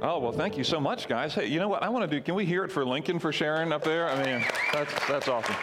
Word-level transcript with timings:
Oh, 0.00 0.20
well, 0.20 0.32
thank 0.32 0.56
you 0.56 0.62
so 0.62 0.80
much, 0.80 1.08
guys. 1.08 1.34
Hey, 1.34 1.46
you 1.46 1.58
know 1.58 1.68
what 1.68 1.82
I 1.82 1.88
want 1.88 2.08
to 2.08 2.16
do? 2.16 2.22
Can 2.22 2.36
we 2.36 2.44
hear 2.44 2.64
it 2.64 2.70
for 2.70 2.84
Lincoln 2.84 3.18
for 3.18 3.32
sharing 3.32 3.72
up 3.72 3.82
there? 3.82 4.08
I 4.08 4.24
mean, 4.24 4.44
that's, 4.72 4.92
that's 5.08 5.26
awesome. 5.26 5.56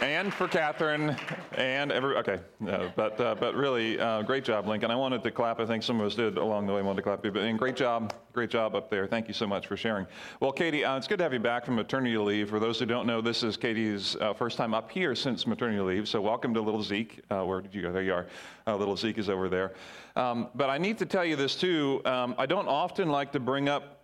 And 0.00 0.32
for 0.32 0.46
Catherine 0.46 1.16
and 1.56 1.90
every, 1.90 2.14
okay. 2.18 2.38
But, 2.60 3.20
uh, 3.20 3.34
but 3.34 3.56
really, 3.56 3.98
uh, 3.98 4.22
great 4.22 4.44
job, 4.44 4.68
Lincoln. 4.68 4.92
I 4.92 4.94
wanted 4.94 5.24
to 5.24 5.32
clap. 5.32 5.58
I 5.58 5.66
think 5.66 5.82
some 5.82 5.98
of 6.00 6.06
us 6.06 6.14
did 6.14 6.38
along 6.38 6.68
the 6.68 6.72
way. 6.72 6.82
Wanted 6.82 6.98
to 6.98 7.02
clap 7.02 7.24
you. 7.24 7.32
But 7.32 7.42
and 7.42 7.58
great 7.58 7.74
job. 7.74 8.14
Great 8.32 8.48
job 8.48 8.76
up 8.76 8.90
there. 8.90 9.08
Thank 9.08 9.26
you 9.26 9.34
so 9.34 9.44
much 9.44 9.66
for 9.66 9.76
sharing. 9.76 10.06
Well, 10.38 10.52
Katie, 10.52 10.84
uh, 10.84 10.96
it's 10.96 11.08
good 11.08 11.18
to 11.18 11.24
have 11.24 11.32
you 11.32 11.40
back 11.40 11.64
from 11.64 11.74
maternity 11.74 12.16
leave. 12.16 12.48
For 12.48 12.60
those 12.60 12.78
who 12.78 12.86
don't 12.86 13.08
know, 13.08 13.20
this 13.20 13.42
is 13.42 13.56
Katie's 13.56 14.14
uh, 14.20 14.32
first 14.34 14.56
time 14.56 14.72
up 14.72 14.88
here 14.88 15.16
since 15.16 15.48
maternity 15.48 15.80
leave. 15.80 16.06
So 16.06 16.20
welcome 16.20 16.54
to 16.54 16.60
little 16.60 16.82
Zeke. 16.82 17.20
Uh, 17.28 17.42
where 17.42 17.60
did 17.60 17.74
you 17.74 17.82
go? 17.82 17.90
There 17.90 18.02
you 18.02 18.14
are. 18.14 18.28
Uh, 18.68 18.76
little 18.76 18.96
Zeke 18.96 19.18
is 19.18 19.28
over 19.28 19.48
there. 19.48 19.72
Um, 20.14 20.48
but 20.54 20.70
I 20.70 20.78
need 20.78 20.98
to 20.98 21.06
tell 21.06 21.24
you 21.24 21.34
this 21.34 21.56
too. 21.56 22.02
Um, 22.04 22.36
I 22.38 22.46
don't 22.46 22.68
often 22.68 23.08
like 23.08 23.32
to 23.32 23.40
bring 23.40 23.68
up 23.68 23.97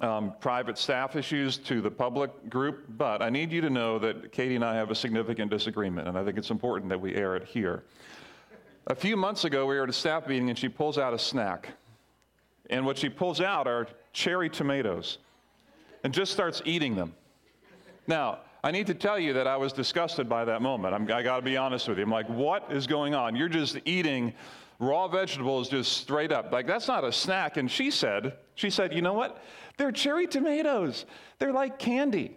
um, 0.00 0.32
private 0.40 0.78
staff 0.78 1.16
issues 1.16 1.58
to 1.58 1.80
the 1.80 1.90
public 1.90 2.48
group, 2.48 2.84
but 2.96 3.22
I 3.22 3.30
need 3.30 3.52
you 3.52 3.60
to 3.60 3.70
know 3.70 3.98
that 3.98 4.32
Katie 4.32 4.56
and 4.56 4.64
I 4.64 4.74
have 4.74 4.90
a 4.90 4.94
significant 4.94 5.50
disagreement, 5.50 6.08
and 6.08 6.16
I 6.16 6.24
think 6.24 6.38
it's 6.38 6.50
important 6.50 6.88
that 6.88 7.00
we 7.00 7.14
air 7.14 7.36
it 7.36 7.44
here. 7.44 7.84
A 8.88 8.94
few 8.94 9.16
months 9.16 9.44
ago, 9.44 9.66
we 9.66 9.76
were 9.76 9.84
at 9.84 9.88
a 9.88 9.92
staff 9.92 10.26
meeting, 10.26 10.48
and 10.48 10.58
she 10.58 10.68
pulls 10.68 10.98
out 10.98 11.14
a 11.14 11.18
snack. 11.18 11.68
And 12.70 12.86
what 12.86 12.96
she 12.98 13.08
pulls 13.08 13.40
out 13.40 13.66
are 13.66 13.86
cherry 14.12 14.48
tomatoes 14.48 15.18
and 16.04 16.12
just 16.12 16.32
starts 16.32 16.62
eating 16.64 16.96
them. 16.96 17.14
Now, 18.06 18.38
I 18.64 18.70
need 18.70 18.86
to 18.86 18.94
tell 18.94 19.18
you 19.18 19.32
that 19.34 19.46
I 19.46 19.56
was 19.56 19.72
disgusted 19.72 20.28
by 20.28 20.44
that 20.44 20.62
moment. 20.62 20.94
I'm, 20.94 21.02
I 21.12 21.22
got 21.22 21.36
to 21.36 21.42
be 21.42 21.56
honest 21.56 21.88
with 21.88 21.98
you. 21.98 22.04
I'm 22.04 22.10
like, 22.10 22.28
what 22.28 22.72
is 22.72 22.86
going 22.86 23.14
on? 23.14 23.36
You're 23.36 23.48
just 23.48 23.78
eating 23.84 24.32
raw 24.78 25.06
vegetables 25.06 25.68
just 25.68 25.92
straight 25.98 26.32
up. 26.32 26.50
Like, 26.50 26.66
that's 26.66 26.88
not 26.88 27.04
a 27.04 27.12
snack. 27.12 27.56
And 27.56 27.70
she 27.70 27.90
said, 27.90 28.34
she 28.54 28.70
said, 28.70 28.92
you 28.92 29.02
know 29.02 29.14
what? 29.14 29.42
They're 29.76 29.92
cherry 29.92 30.26
tomatoes. 30.26 31.06
They're 31.38 31.52
like 31.52 31.78
candy. 31.78 32.36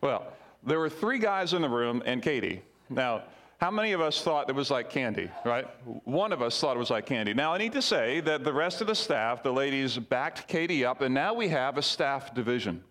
well, 0.00 0.26
there 0.64 0.78
were 0.78 0.90
three 0.90 1.18
guys 1.18 1.52
in 1.52 1.62
the 1.62 1.68
room 1.68 2.02
and 2.04 2.22
Katie. 2.22 2.62
Now, 2.90 3.22
how 3.58 3.70
many 3.70 3.92
of 3.92 4.00
us 4.00 4.20
thought 4.20 4.50
it 4.50 4.54
was 4.54 4.70
like 4.70 4.90
candy, 4.90 5.30
right? 5.44 5.66
One 6.04 6.32
of 6.32 6.42
us 6.42 6.60
thought 6.60 6.76
it 6.76 6.78
was 6.78 6.90
like 6.90 7.06
candy. 7.06 7.32
Now, 7.32 7.54
I 7.54 7.58
need 7.58 7.72
to 7.72 7.82
say 7.82 8.20
that 8.20 8.44
the 8.44 8.52
rest 8.52 8.80
of 8.80 8.86
the 8.86 8.94
staff, 8.94 9.42
the 9.42 9.52
ladies, 9.52 9.96
backed 9.96 10.48
Katie 10.48 10.84
up, 10.84 11.00
and 11.00 11.14
now 11.14 11.32
we 11.32 11.48
have 11.48 11.78
a 11.78 11.82
staff 11.82 12.34
division 12.34 12.82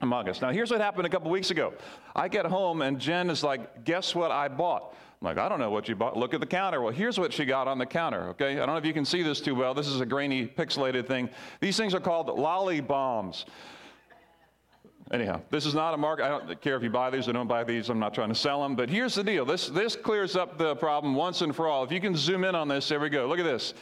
among 0.00 0.28
us. 0.28 0.40
Now, 0.40 0.50
here's 0.50 0.70
what 0.70 0.80
happened 0.80 1.06
a 1.06 1.10
couple 1.10 1.30
weeks 1.30 1.50
ago. 1.50 1.74
I 2.16 2.28
get 2.28 2.46
home, 2.46 2.82
and 2.82 2.98
Jen 2.98 3.30
is 3.30 3.44
like, 3.44 3.84
Guess 3.84 4.14
what 4.14 4.30
I 4.30 4.48
bought? 4.48 4.94
I'm 5.20 5.26
like, 5.26 5.38
I 5.38 5.50
don't 5.50 5.58
know 5.58 5.70
what 5.70 5.86
you 5.86 5.94
bought. 5.94 6.16
Look 6.16 6.32
at 6.32 6.40
the 6.40 6.46
counter. 6.46 6.80
Well, 6.80 6.94
here's 6.94 7.20
what 7.20 7.30
she 7.30 7.44
got 7.44 7.68
on 7.68 7.76
the 7.76 7.84
counter, 7.84 8.30
okay? 8.30 8.52
I 8.52 8.56
don't 8.64 8.68
know 8.68 8.76
if 8.78 8.86
you 8.86 8.94
can 8.94 9.04
see 9.04 9.22
this 9.22 9.38
too 9.40 9.54
well. 9.54 9.74
This 9.74 9.86
is 9.86 10.00
a 10.00 10.06
grainy, 10.06 10.46
pixelated 10.46 11.06
thing. 11.06 11.28
These 11.60 11.76
things 11.76 11.92
are 11.94 12.00
called 12.00 12.28
Lollibombs. 12.28 13.44
Anyhow, 15.12 15.42
this 15.50 15.66
is 15.66 15.74
not 15.74 15.92
a 15.92 15.98
market. 15.98 16.24
I 16.24 16.28
don't 16.28 16.60
care 16.62 16.74
if 16.74 16.82
you 16.82 16.88
buy 16.88 17.10
these 17.10 17.28
or 17.28 17.34
don't 17.34 17.48
buy 17.48 17.64
these. 17.64 17.90
I'm 17.90 17.98
not 17.98 18.14
trying 18.14 18.30
to 18.30 18.34
sell 18.34 18.62
them. 18.62 18.76
But 18.76 18.88
here's 18.88 19.14
the 19.14 19.24
deal 19.24 19.44
this, 19.44 19.66
this 19.66 19.94
clears 19.94 20.36
up 20.36 20.56
the 20.56 20.74
problem 20.76 21.14
once 21.14 21.42
and 21.42 21.54
for 21.54 21.66
all. 21.66 21.84
If 21.84 21.92
you 21.92 22.00
can 22.00 22.16
zoom 22.16 22.44
in 22.44 22.54
on 22.54 22.68
this, 22.68 22.88
there 22.88 23.00
we 23.00 23.10
go. 23.10 23.26
Look 23.26 23.40
at 23.40 23.44
this. 23.44 23.74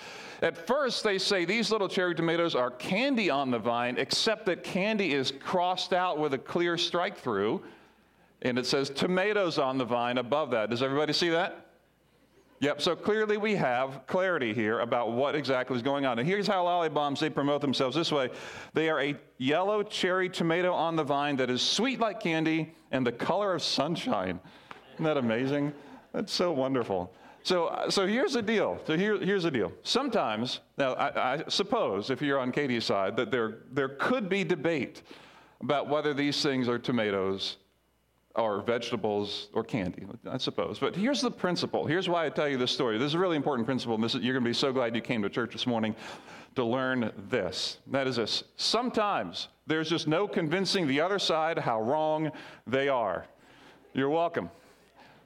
At 0.42 0.66
first, 0.66 1.04
they 1.04 1.18
say 1.18 1.44
these 1.44 1.70
little 1.70 1.88
cherry 1.88 2.16
tomatoes 2.16 2.56
are 2.56 2.70
candy 2.70 3.30
on 3.30 3.52
the 3.52 3.58
vine, 3.58 3.96
except 3.96 4.46
that 4.46 4.64
candy 4.64 5.12
is 5.12 5.32
crossed 5.38 5.92
out 5.92 6.18
with 6.18 6.34
a 6.34 6.38
clear 6.38 6.76
strike 6.76 7.16
through. 7.16 7.62
And 8.42 8.58
it 8.58 8.66
says 8.66 8.90
tomatoes 8.90 9.58
on 9.58 9.78
the 9.78 9.84
vine 9.84 10.18
above 10.18 10.50
that. 10.52 10.70
Does 10.70 10.82
everybody 10.82 11.12
see 11.12 11.30
that? 11.30 11.66
Yep, 12.60 12.82
so 12.82 12.96
clearly 12.96 13.36
we 13.36 13.54
have 13.54 14.04
clarity 14.08 14.52
here 14.52 14.80
about 14.80 15.12
what 15.12 15.36
exactly 15.36 15.76
is 15.76 15.82
going 15.82 16.06
on. 16.06 16.18
And 16.18 16.26
here's 16.26 16.48
how 16.48 16.64
Lollibombs 16.64 17.20
they 17.20 17.30
promote 17.30 17.60
themselves 17.60 17.94
this 17.94 18.10
way. 18.10 18.30
They 18.74 18.90
are 18.90 19.00
a 19.00 19.16
yellow 19.38 19.84
cherry 19.84 20.28
tomato 20.28 20.72
on 20.72 20.96
the 20.96 21.04
vine 21.04 21.36
that 21.36 21.50
is 21.50 21.62
sweet 21.62 22.00
like 22.00 22.18
candy 22.20 22.74
and 22.90 23.06
the 23.06 23.12
color 23.12 23.54
of 23.54 23.62
sunshine. 23.62 24.40
Isn't 24.94 25.04
that 25.04 25.16
amazing? 25.16 25.72
That's 26.12 26.32
so 26.32 26.50
wonderful. 26.50 27.12
So, 27.44 27.66
uh, 27.66 27.90
so 27.90 28.08
here's 28.08 28.32
the 28.32 28.42
deal. 28.42 28.80
So 28.88 28.96
here, 28.96 29.16
here's 29.18 29.44
the 29.44 29.52
deal. 29.52 29.72
Sometimes, 29.84 30.58
now 30.76 30.94
I, 30.94 31.34
I 31.34 31.44
suppose 31.46 32.10
if 32.10 32.20
you're 32.20 32.40
on 32.40 32.50
Katie's 32.50 32.84
side, 32.84 33.16
that 33.18 33.30
there, 33.30 33.58
there 33.70 33.90
could 33.90 34.28
be 34.28 34.42
debate 34.42 35.02
about 35.60 35.88
whether 35.88 36.12
these 36.12 36.42
things 36.42 36.68
are 36.68 36.78
tomatoes 36.78 37.58
or 38.38 38.62
vegetables 38.62 39.48
or 39.52 39.64
candy, 39.64 40.06
I 40.30 40.38
suppose. 40.38 40.78
But 40.78 40.94
here's 40.94 41.20
the 41.20 41.30
principle. 41.30 41.84
Here's 41.84 42.08
why 42.08 42.24
I 42.24 42.30
tell 42.30 42.48
you 42.48 42.56
this 42.56 42.70
story. 42.70 42.96
This 42.96 43.08
is 43.08 43.14
a 43.14 43.18
really 43.18 43.36
important 43.36 43.66
principle, 43.66 44.02
is, 44.04 44.14
you're 44.14 44.32
going 44.32 44.44
to 44.44 44.48
be 44.48 44.54
so 44.54 44.72
glad 44.72 44.94
you 44.94 45.02
came 45.02 45.22
to 45.22 45.28
church 45.28 45.52
this 45.52 45.66
morning 45.66 45.94
to 46.54 46.64
learn 46.64 47.12
this. 47.28 47.78
That 47.88 48.06
is 48.06 48.16
this. 48.16 48.44
Sometimes 48.56 49.48
there's 49.66 49.90
just 49.90 50.06
no 50.06 50.28
convincing 50.28 50.86
the 50.86 51.00
other 51.00 51.18
side 51.18 51.58
how 51.58 51.82
wrong 51.82 52.30
they 52.66 52.88
are. 52.88 53.26
You're 53.92 54.10
welcome. 54.10 54.50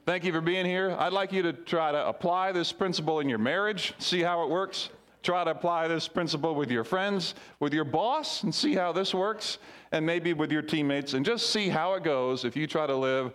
Thank 0.05 0.25
you 0.25 0.33
for 0.33 0.41
being 0.41 0.65
here. 0.65 0.95
I'd 0.97 1.13
like 1.13 1.31
you 1.31 1.43
to 1.43 1.53
try 1.53 1.91
to 1.91 2.07
apply 2.07 2.51
this 2.51 2.73
principle 2.73 3.19
in 3.19 3.29
your 3.29 3.37
marriage, 3.37 3.93
see 3.99 4.21
how 4.21 4.43
it 4.43 4.49
works. 4.49 4.89
Try 5.21 5.45
to 5.45 5.51
apply 5.51 5.87
this 5.87 6.09
principle 6.09 6.53
with 6.53 6.69
your 6.69 6.83
friends, 6.83 7.35
with 7.61 7.73
your 7.73 7.85
boss, 7.85 8.43
and 8.43 8.53
see 8.53 8.75
how 8.75 8.91
this 8.91 9.13
works 9.13 9.57
and 9.93 10.03
maybe 10.03 10.33
with 10.33 10.51
your 10.51 10.63
teammates 10.63 11.13
and 11.13 11.23
just 11.23 11.51
see 11.51 11.69
how 11.69 11.93
it 11.93 12.03
goes 12.03 12.43
if 12.43 12.57
you 12.57 12.65
try 12.65 12.87
to 12.87 12.95
live 12.95 13.31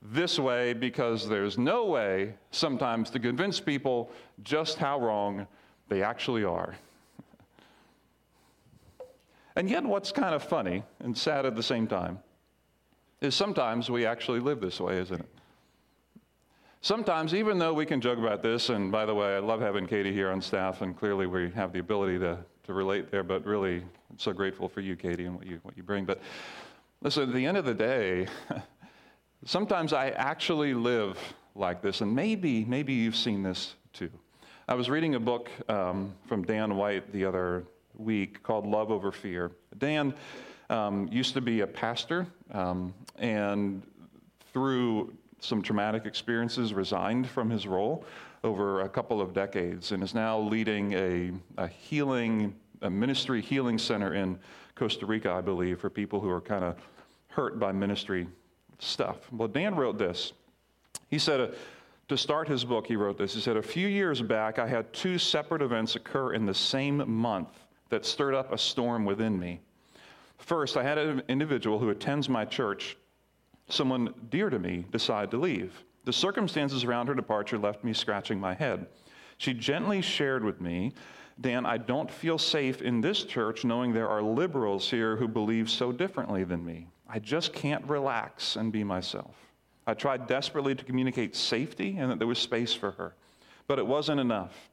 this 0.00 0.38
way 0.38 0.72
because 0.72 1.28
there's 1.28 1.58
no 1.58 1.84
way 1.84 2.32
sometimes 2.52 3.10
to 3.10 3.18
convince 3.18 3.60
people 3.60 4.10
just 4.44 4.78
how 4.78 4.98
wrong 4.98 5.46
they 5.88 6.02
actually 6.02 6.44
are. 6.44 6.76
And 9.56 9.68
yet, 9.68 9.84
what's 9.84 10.12
kind 10.12 10.32
of 10.32 10.44
funny 10.44 10.84
and 11.00 11.18
sad 11.18 11.44
at 11.44 11.56
the 11.56 11.62
same 11.62 11.88
time 11.88 12.20
is 13.20 13.34
sometimes 13.34 13.90
we 13.90 14.06
actually 14.06 14.38
live 14.38 14.60
this 14.60 14.80
way, 14.80 14.96
isn't 14.98 15.20
it? 15.20 15.28
Sometimes, 16.82 17.34
even 17.34 17.58
though 17.58 17.74
we 17.74 17.84
can 17.84 18.00
joke 18.00 18.18
about 18.18 18.42
this, 18.42 18.70
and 18.70 18.92
by 18.92 19.04
the 19.04 19.14
way, 19.14 19.34
I 19.34 19.40
love 19.40 19.60
having 19.60 19.86
Katie 19.86 20.14
here 20.14 20.30
on 20.30 20.40
staff, 20.40 20.80
and 20.80 20.96
clearly 20.96 21.26
we 21.26 21.50
have 21.50 21.72
the 21.72 21.80
ability 21.80 22.20
to, 22.20 22.38
to 22.70 22.74
relate 22.74 23.10
there, 23.10 23.24
but 23.24 23.44
really, 23.44 23.78
I'm 23.78 24.18
so 24.18 24.32
grateful 24.32 24.68
for 24.68 24.80
you, 24.80 24.94
Katie, 24.94 25.24
and 25.24 25.34
what 25.34 25.44
you, 25.44 25.58
what 25.64 25.76
you 25.76 25.82
bring. 25.82 26.04
But 26.04 26.20
listen, 27.02 27.28
at 27.28 27.34
the 27.34 27.44
end 27.44 27.56
of 27.56 27.64
the 27.64 27.74
day, 27.74 28.28
sometimes 29.44 29.92
I 29.92 30.10
actually 30.10 30.72
live 30.72 31.18
like 31.56 31.82
this, 31.82 32.00
and 32.00 32.14
maybe, 32.14 32.64
maybe 32.64 32.92
you've 32.92 33.16
seen 33.16 33.42
this 33.42 33.74
too. 33.92 34.10
I 34.68 34.74
was 34.74 34.88
reading 34.88 35.16
a 35.16 35.20
book 35.20 35.50
um, 35.68 36.14
from 36.28 36.44
Dan 36.44 36.76
White 36.76 37.12
the 37.12 37.24
other 37.24 37.64
week 37.96 38.40
called 38.44 38.66
Love 38.66 38.92
Over 38.92 39.10
Fear. 39.10 39.50
Dan 39.78 40.14
um, 40.70 41.08
used 41.10 41.34
to 41.34 41.40
be 41.40 41.62
a 41.62 41.66
pastor, 41.66 42.24
um, 42.52 42.94
and 43.18 43.82
through 44.52 45.12
some 45.40 45.60
traumatic 45.60 46.06
experiences, 46.06 46.72
resigned 46.72 47.28
from 47.28 47.50
his 47.50 47.66
role 47.66 48.04
over 48.44 48.82
a 48.82 48.88
couple 48.88 49.20
of 49.20 49.34
decades, 49.34 49.90
and 49.90 50.04
is 50.04 50.14
now 50.14 50.38
leading 50.38 50.92
a, 50.92 51.32
a 51.58 51.66
healing 51.66 52.54
a 52.82 52.90
ministry 52.90 53.40
healing 53.40 53.78
center 53.78 54.14
in 54.14 54.38
Costa 54.74 55.06
Rica, 55.06 55.30
I 55.30 55.40
believe, 55.40 55.80
for 55.80 55.90
people 55.90 56.20
who 56.20 56.30
are 56.30 56.40
kind 56.40 56.64
of 56.64 56.76
hurt 57.28 57.58
by 57.58 57.72
ministry 57.72 58.26
stuff. 58.78 59.30
Well, 59.32 59.48
Dan 59.48 59.74
wrote 59.74 59.98
this. 59.98 60.32
He 61.08 61.18
said, 61.18 61.40
uh, 61.40 61.48
to 62.08 62.16
start 62.16 62.48
his 62.48 62.64
book, 62.64 62.86
he 62.86 62.96
wrote 62.96 63.18
this. 63.18 63.34
He 63.34 63.40
said, 63.40 63.56
A 63.56 63.62
few 63.62 63.86
years 63.86 64.20
back, 64.20 64.58
I 64.58 64.66
had 64.66 64.92
two 64.92 65.16
separate 65.16 65.62
events 65.62 65.94
occur 65.94 66.32
in 66.32 66.44
the 66.44 66.54
same 66.54 67.08
month 67.08 67.50
that 67.88 68.04
stirred 68.04 68.34
up 68.34 68.52
a 68.52 68.58
storm 68.58 69.04
within 69.04 69.38
me. 69.38 69.60
First, 70.38 70.76
I 70.76 70.82
had 70.82 70.98
an 70.98 71.22
individual 71.28 71.78
who 71.78 71.90
attends 71.90 72.28
my 72.28 72.44
church, 72.44 72.96
someone 73.68 74.12
dear 74.28 74.50
to 74.50 74.58
me, 74.58 74.86
decide 74.90 75.30
to 75.30 75.36
leave. 75.36 75.84
The 76.04 76.12
circumstances 76.12 76.82
around 76.82 77.06
her 77.06 77.14
departure 77.14 77.58
left 77.58 77.84
me 77.84 77.92
scratching 77.92 78.40
my 78.40 78.54
head. 78.54 78.86
She 79.38 79.54
gently 79.54 80.00
shared 80.00 80.44
with 80.44 80.60
me 80.60 80.92
Dan, 81.40 81.64
I 81.64 81.78
don't 81.78 82.10
feel 82.10 82.36
safe 82.36 82.82
in 82.82 83.00
this 83.00 83.24
church 83.24 83.64
knowing 83.64 83.92
there 83.92 84.08
are 84.08 84.22
liberals 84.22 84.90
here 84.90 85.16
who 85.16 85.26
believe 85.26 85.70
so 85.70 85.90
differently 85.90 86.44
than 86.44 86.64
me. 86.64 86.86
I 87.08 87.18
just 87.18 87.54
can't 87.54 87.84
relax 87.86 88.56
and 88.56 88.70
be 88.70 88.84
myself. 88.84 89.34
I 89.86 89.94
tried 89.94 90.26
desperately 90.26 90.74
to 90.74 90.84
communicate 90.84 91.34
safety 91.34 91.96
and 91.98 92.10
that 92.10 92.18
there 92.18 92.28
was 92.28 92.38
space 92.38 92.74
for 92.74 92.90
her, 92.92 93.14
but 93.66 93.78
it 93.78 93.86
wasn't 93.86 94.20
enough. 94.20 94.68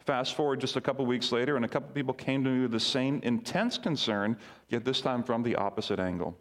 Fast 0.00 0.34
forward 0.34 0.60
just 0.60 0.76
a 0.76 0.80
couple 0.80 1.06
weeks 1.06 1.30
later, 1.30 1.54
and 1.54 1.64
a 1.64 1.68
couple 1.68 1.90
people 1.90 2.14
came 2.14 2.42
to 2.42 2.50
me 2.50 2.60
with 2.62 2.72
the 2.72 2.80
same 2.80 3.20
intense 3.22 3.78
concern, 3.78 4.36
yet 4.70 4.84
this 4.84 5.00
time 5.00 5.22
from 5.22 5.42
the 5.42 5.54
opposite 5.54 6.00
angle. 6.00 6.36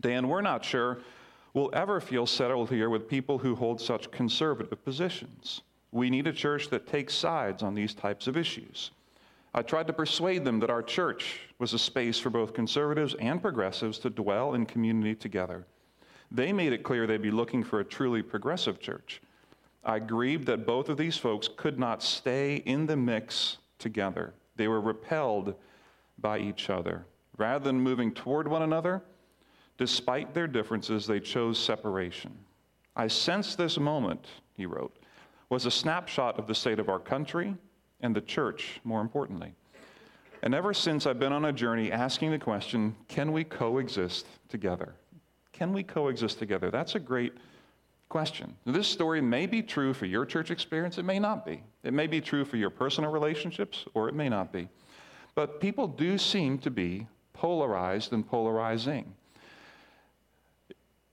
Dan, 0.00 0.28
we're 0.28 0.42
not 0.42 0.64
sure 0.64 0.98
we'll 1.54 1.70
ever 1.72 2.00
feel 2.00 2.26
settled 2.26 2.68
here 2.68 2.90
with 2.90 3.08
people 3.08 3.38
who 3.38 3.54
hold 3.54 3.80
such 3.80 4.10
conservative 4.10 4.84
positions. 4.84 5.62
We 5.92 6.10
need 6.10 6.26
a 6.26 6.32
church 6.32 6.68
that 6.68 6.86
takes 6.86 7.14
sides 7.14 7.62
on 7.62 7.74
these 7.74 7.94
types 7.94 8.26
of 8.26 8.36
issues. 8.36 8.90
I 9.58 9.62
tried 9.62 9.88
to 9.88 9.92
persuade 9.92 10.44
them 10.44 10.60
that 10.60 10.70
our 10.70 10.84
church 10.84 11.40
was 11.58 11.74
a 11.74 11.80
space 11.80 12.16
for 12.16 12.30
both 12.30 12.54
conservatives 12.54 13.16
and 13.18 13.42
progressives 13.42 13.98
to 13.98 14.08
dwell 14.08 14.54
in 14.54 14.64
community 14.64 15.16
together. 15.16 15.66
They 16.30 16.52
made 16.52 16.72
it 16.72 16.84
clear 16.84 17.08
they'd 17.08 17.20
be 17.20 17.32
looking 17.32 17.64
for 17.64 17.80
a 17.80 17.84
truly 17.84 18.22
progressive 18.22 18.78
church. 18.78 19.20
I 19.82 19.98
grieved 19.98 20.46
that 20.46 20.64
both 20.64 20.88
of 20.88 20.96
these 20.96 21.16
folks 21.16 21.48
could 21.56 21.76
not 21.76 22.04
stay 22.04 22.62
in 22.66 22.86
the 22.86 22.96
mix 22.96 23.56
together. 23.80 24.32
They 24.54 24.68
were 24.68 24.80
repelled 24.80 25.56
by 26.18 26.38
each 26.38 26.70
other. 26.70 27.04
Rather 27.36 27.64
than 27.64 27.80
moving 27.80 28.14
toward 28.14 28.46
one 28.46 28.62
another, 28.62 29.02
despite 29.76 30.34
their 30.34 30.46
differences, 30.46 31.04
they 31.04 31.18
chose 31.18 31.58
separation. 31.58 32.32
I 32.94 33.08
sense 33.08 33.56
this 33.56 33.76
moment, 33.76 34.24
he 34.54 34.66
wrote, 34.66 34.96
was 35.48 35.66
a 35.66 35.70
snapshot 35.72 36.38
of 36.38 36.46
the 36.46 36.54
state 36.54 36.78
of 36.78 36.88
our 36.88 37.00
country 37.00 37.56
and 38.00 38.14
the 38.14 38.20
church, 38.20 38.80
more 38.84 39.00
importantly. 39.00 39.54
And 40.42 40.54
ever 40.54 40.72
since, 40.72 41.06
I've 41.06 41.18
been 41.18 41.32
on 41.32 41.46
a 41.46 41.52
journey 41.52 41.90
asking 41.90 42.30
the 42.30 42.38
question 42.38 42.94
can 43.08 43.32
we 43.32 43.44
coexist 43.44 44.26
together? 44.48 44.94
Can 45.52 45.72
we 45.72 45.82
coexist 45.82 46.38
together? 46.38 46.70
That's 46.70 46.94
a 46.94 47.00
great 47.00 47.34
question. 48.08 48.54
This 48.64 48.86
story 48.86 49.20
may 49.20 49.46
be 49.46 49.62
true 49.62 49.92
for 49.92 50.06
your 50.06 50.24
church 50.24 50.50
experience, 50.50 50.98
it 50.98 51.04
may 51.04 51.18
not 51.18 51.44
be. 51.44 51.62
It 51.82 51.92
may 51.92 52.06
be 52.06 52.20
true 52.20 52.44
for 52.44 52.56
your 52.56 52.70
personal 52.70 53.10
relationships, 53.10 53.84
or 53.94 54.08
it 54.08 54.14
may 54.14 54.28
not 54.28 54.52
be. 54.52 54.68
But 55.34 55.60
people 55.60 55.86
do 55.86 56.18
seem 56.18 56.58
to 56.58 56.70
be 56.70 57.06
polarized 57.32 58.12
and 58.12 58.26
polarizing. 58.26 59.14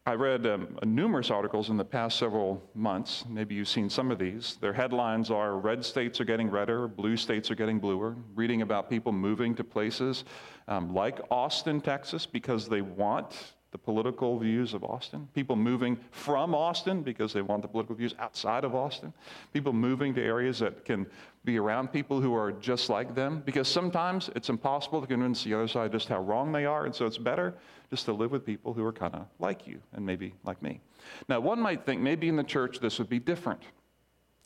I 0.07 0.13
read 0.13 0.45
um, 0.45 0.77
numerous 0.83 1.31
articles 1.31 1.71
in 1.71 1.77
the 1.77 1.83
past 1.83 2.19
several 2.19 2.61
months. 2.75 3.25
Maybe 3.27 3.55
you've 3.55 3.67
seen 3.67 3.89
some 3.89 4.11
of 4.11 4.19
these. 4.19 4.55
Their 4.61 4.71
headlines 4.71 5.31
are 5.31 5.57
Red 5.57 5.83
states 5.83 6.21
are 6.21 6.25
getting 6.25 6.47
redder, 6.47 6.87
blue 6.87 7.17
states 7.17 7.49
are 7.49 7.55
getting 7.55 7.79
bluer. 7.79 8.15
Reading 8.35 8.61
about 8.61 8.87
people 8.87 9.11
moving 9.11 9.55
to 9.55 9.63
places 9.63 10.23
um, 10.67 10.93
like 10.93 11.19
Austin, 11.31 11.81
Texas, 11.81 12.27
because 12.27 12.69
they 12.69 12.81
want 12.81 13.53
the 13.75 13.79
political 13.79 14.39
views 14.39 14.73
of 14.73 14.85
Austin, 14.85 15.27
people 15.33 15.57
moving 15.57 15.99
from 16.11 16.55
Austin 16.55 17.01
because 17.01 17.33
they 17.33 17.41
want 17.41 17.61
the 17.61 17.67
political 17.67 17.93
views 17.93 18.15
outside 18.19 18.63
of 18.63 18.73
Austin, 18.73 19.11
people 19.51 19.73
moving 19.73 20.13
to 20.13 20.21
areas 20.23 20.59
that 20.59 20.85
can 20.85 21.05
be 21.43 21.59
around 21.59 21.89
people 21.91 22.21
who 22.21 22.33
are 22.33 22.53
just 22.53 22.89
like 22.89 23.13
them, 23.13 23.43
because 23.45 23.67
sometimes 23.67 24.29
it's 24.33 24.47
impossible 24.47 25.01
to 25.01 25.07
convince 25.07 25.43
the 25.43 25.53
other 25.53 25.67
side 25.67 25.91
just 25.91 26.07
how 26.07 26.21
wrong 26.21 26.53
they 26.53 26.63
are, 26.63 26.85
and 26.85 26.95
so 26.95 27.05
it's 27.05 27.17
better 27.17 27.53
just 27.89 28.05
to 28.05 28.13
live 28.13 28.31
with 28.31 28.45
people 28.45 28.71
who 28.73 28.85
are 28.85 28.93
kind 28.93 29.13
of 29.13 29.25
like 29.39 29.67
you 29.67 29.77
and 29.91 30.05
maybe 30.05 30.33
like 30.45 30.61
me. 30.61 30.79
Now, 31.27 31.41
one 31.41 31.59
might 31.59 31.85
think 31.85 31.99
maybe 31.99 32.29
in 32.29 32.37
the 32.37 32.45
church 32.45 32.79
this 32.79 32.97
would 32.97 33.09
be 33.09 33.19
different. 33.19 33.61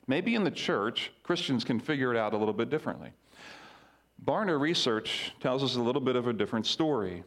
Maybe 0.08 0.34
in 0.34 0.44
the 0.44 0.50
church, 0.50 1.12
Christians 1.22 1.64
can 1.64 1.80
figure 1.80 2.12
it 2.12 2.18
out 2.18 2.34
a 2.34 2.38
little 2.38 2.52
bit 2.52 2.72
differently. 2.72 3.12
Barna 4.26 4.60
Research 4.60 5.34
tells 5.40 5.64
us 5.64 5.76
a 5.76 5.82
little 5.82 6.02
bit 6.02 6.16
of 6.16 6.26
a 6.26 6.34
different 6.34 6.66
story. 6.66 7.24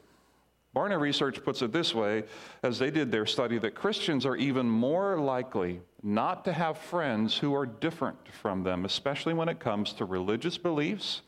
Barna 0.74 0.98
Research 0.98 1.44
puts 1.44 1.60
it 1.60 1.72
this 1.72 1.94
way 1.94 2.24
as 2.62 2.78
they 2.78 2.90
did 2.90 3.12
their 3.12 3.26
study 3.26 3.58
that 3.58 3.74
Christians 3.74 4.24
are 4.24 4.36
even 4.36 4.68
more 4.68 5.20
likely 5.20 5.82
not 6.02 6.44
to 6.46 6.52
have 6.52 6.78
friends 6.78 7.36
who 7.36 7.54
are 7.54 7.66
different 7.66 8.16
from 8.32 8.62
them, 8.62 8.84
especially 8.84 9.34
when 9.34 9.48
it 9.48 9.60
comes 9.60 9.92
to 9.94 10.06
religious 10.06 10.56
beliefs, 10.56 11.22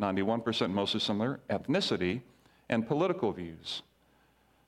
91% 0.00 0.70
mostly 0.70 1.00
similar, 1.00 1.40
ethnicity, 1.50 2.22
and 2.70 2.86
political 2.86 3.30
views. 3.32 3.82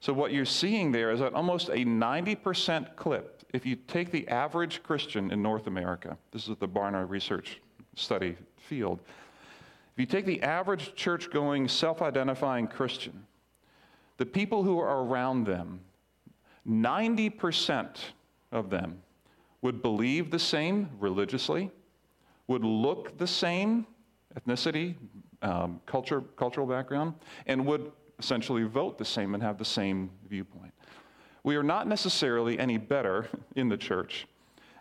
So, 0.01 0.13
what 0.13 0.33
you're 0.33 0.45
seeing 0.45 0.93
there 0.93 1.11
is 1.11 1.21
that 1.21 1.35
almost 1.35 1.69
a 1.69 1.85
90% 1.85 2.97
clip. 2.97 3.43
If 3.53 3.67
you 3.67 3.77
take 3.77 4.11
the 4.11 4.29
average 4.29 4.83
Christian 4.83 5.31
in 5.31 5.43
North 5.43 5.67
America, 5.67 6.17
this 6.31 6.49
is 6.49 6.57
the 6.57 6.69
Barna 6.69 7.09
Research 7.09 7.61
study 7.97 8.37
field, 8.57 9.01
if 9.93 9.99
you 9.99 10.07
take 10.07 10.25
the 10.25 10.43
average 10.43 10.95
church 10.95 11.31
going, 11.31 11.69
self 11.69 12.01
identifying 12.01 12.69
Christian, 12.69 13.27
the 14.21 14.27
people 14.27 14.63
who 14.63 14.79
are 14.79 15.03
around 15.03 15.47
them, 15.47 15.81
90% 16.69 17.97
of 18.53 18.69
them 18.69 19.01
would 19.63 19.81
believe 19.81 20.31
the 20.31 20.39
same 20.39 20.91
religiously, 20.99 21.71
would 22.47 22.63
look 22.63 23.17
the 23.17 23.27
same, 23.27 23.87
ethnicity, 24.39 24.95
um, 25.41 25.81
culture, 25.87 26.21
cultural 26.37 26.67
background, 26.67 27.15
and 27.47 27.65
would 27.65 27.93
essentially 28.19 28.65
vote 28.65 28.99
the 28.99 29.05
same 29.07 29.33
and 29.33 29.43
have 29.43 29.57
the 29.57 29.65
same 29.65 30.11
viewpoint. 30.29 30.75
We 31.43 31.57
are 31.57 31.63
not 31.63 31.89
necessarily 31.89 32.59
any 32.59 32.77
better 32.77 33.27
in 33.57 33.71
the 33.71 33.79
church 33.79 34.27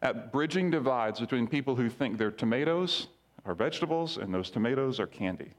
at 0.02 0.34
bridging 0.34 0.70
divides 0.70 1.22
between 1.22 1.48
people 1.48 1.78
who 1.78 1.90
think 1.90 2.18
their 2.18 2.32
tomatoes 2.32 3.08
are 3.46 3.56
vegetables 3.56 4.18
and 4.18 4.34
those 4.34 4.50
tomatoes 4.50 5.00
are 5.00 5.08
candy. 5.08 5.54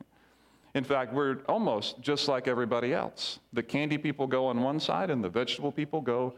In 0.74 0.84
fact, 0.84 1.12
we're 1.12 1.38
almost 1.48 2.00
just 2.00 2.28
like 2.28 2.46
everybody 2.46 2.94
else. 2.94 3.40
The 3.52 3.62
candy 3.62 3.98
people 3.98 4.26
go 4.26 4.46
on 4.46 4.62
one 4.62 4.78
side 4.78 5.10
and 5.10 5.22
the 5.22 5.28
vegetable 5.28 5.72
people 5.72 6.00
go 6.00 6.34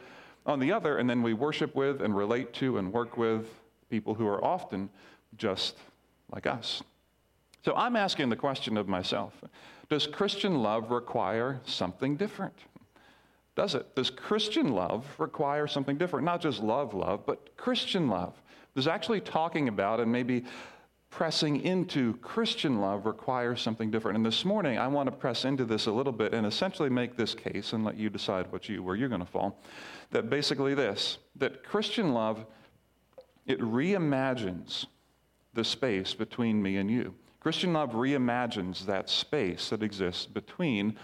on 0.46 0.58
the 0.58 0.72
other, 0.72 0.98
and 0.98 1.08
then 1.08 1.22
we 1.22 1.34
worship 1.34 1.74
with 1.74 2.00
and 2.00 2.16
relate 2.16 2.52
to 2.54 2.78
and 2.78 2.92
work 2.92 3.16
with 3.16 3.46
people 3.90 4.14
who 4.14 4.26
are 4.26 4.42
often 4.44 4.90
just 5.36 5.76
like 6.32 6.46
us. 6.46 6.82
So 7.64 7.74
I'm 7.76 7.94
asking 7.94 8.28
the 8.28 8.36
question 8.36 8.76
of 8.76 8.88
myself 8.88 9.34
Does 9.88 10.06
Christian 10.06 10.62
love 10.62 10.90
require 10.90 11.60
something 11.64 12.16
different? 12.16 12.54
Does 13.54 13.74
it? 13.74 13.94
Does 13.94 14.10
Christian 14.10 14.72
love 14.72 15.04
require 15.18 15.66
something 15.66 15.98
different? 15.98 16.24
Not 16.24 16.40
just 16.40 16.60
love, 16.60 16.94
love, 16.94 17.26
but 17.26 17.56
Christian 17.56 18.08
love. 18.08 18.34
Is 18.74 18.86
actually 18.86 19.20
talking 19.20 19.68
about 19.68 20.00
and 20.00 20.10
maybe 20.10 20.44
pressing 21.12 21.60
into 21.60 22.14
Christian 22.16 22.80
love 22.80 23.04
requires 23.04 23.60
something 23.60 23.90
different. 23.90 24.16
And 24.16 24.24
this 24.24 24.46
morning, 24.46 24.78
I 24.78 24.88
want 24.88 25.08
to 25.08 25.14
press 25.14 25.44
into 25.44 25.66
this 25.66 25.84
a 25.84 25.92
little 25.92 26.12
bit 26.12 26.32
and 26.32 26.46
essentially 26.46 26.88
make 26.88 27.18
this 27.18 27.34
case 27.34 27.74
and 27.74 27.84
let 27.84 27.98
you 27.98 28.08
decide 28.08 28.50
what 28.50 28.66
you, 28.66 28.82
where 28.82 28.96
you're 28.96 29.10
going 29.10 29.20
to 29.20 29.26
fall. 29.26 29.60
That 30.10 30.30
basically 30.30 30.74
this 30.74 31.18
that 31.36 31.64
Christian 31.64 32.14
love, 32.14 32.46
it 33.46 33.60
reimagines 33.60 34.86
the 35.52 35.62
space 35.62 36.14
between 36.14 36.62
me 36.62 36.78
and 36.78 36.90
you. 36.90 37.14
Christian 37.40 37.74
love 37.74 37.90
reimagines 37.90 38.86
that 38.86 39.10
space 39.10 39.68
that 39.68 39.82
exists 39.82 40.24
between 40.24 40.98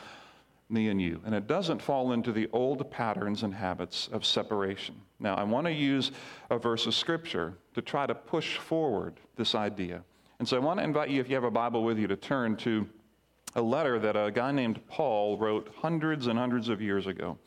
me 0.70 0.88
and 0.88 1.02
you. 1.02 1.20
And 1.26 1.34
it 1.34 1.46
doesn't 1.46 1.82
fall 1.82 2.12
into 2.12 2.32
the 2.32 2.48
old 2.52 2.90
patterns 2.90 3.42
and 3.42 3.52
habits 3.52 4.08
of 4.10 4.24
separation. 4.24 4.94
Now, 5.20 5.34
I 5.34 5.42
want 5.42 5.66
to 5.66 5.72
use 5.72 6.12
a 6.48 6.58
verse 6.58 6.86
of 6.86 6.94
scripture 6.94 7.58
to 7.74 7.82
try 7.82 8.06
to 8.06 8.14
push 8.14 8.56
forward 8.56 9.20
this 9.38 9.54
idea. 9.54 10.02
And 10.38 10.46
so 10.46 10.56
I 10.56 10.60
want 10.60 10.78
to 10.80 10.84
invite 10.84 11.08
you, 11.08 11.20
if 11.20 11.28
you 11.28 11.34
have 11.34 11.44
a 11.44 11.50
Bible 11.50 11.82
with 11.82 11.98
you, 11.98 12.06
to 12.06 12.16
turn 12.16 12.56
to 12.58 12.86
a 13.54 13.62
letter 13.62 13.98
that 13.98 14.16
a 14.16 14.30
guy 14.30 14.52
named 14.52 14.86
Paul 14.88 15.38
wrote 15.38 15.72
hundreds 15.76 16.26
and 16.26 16.38
hundreds 16.38 16.68
of 16.68 16.82
years 16.82 17.06
ago. 17.06 17.38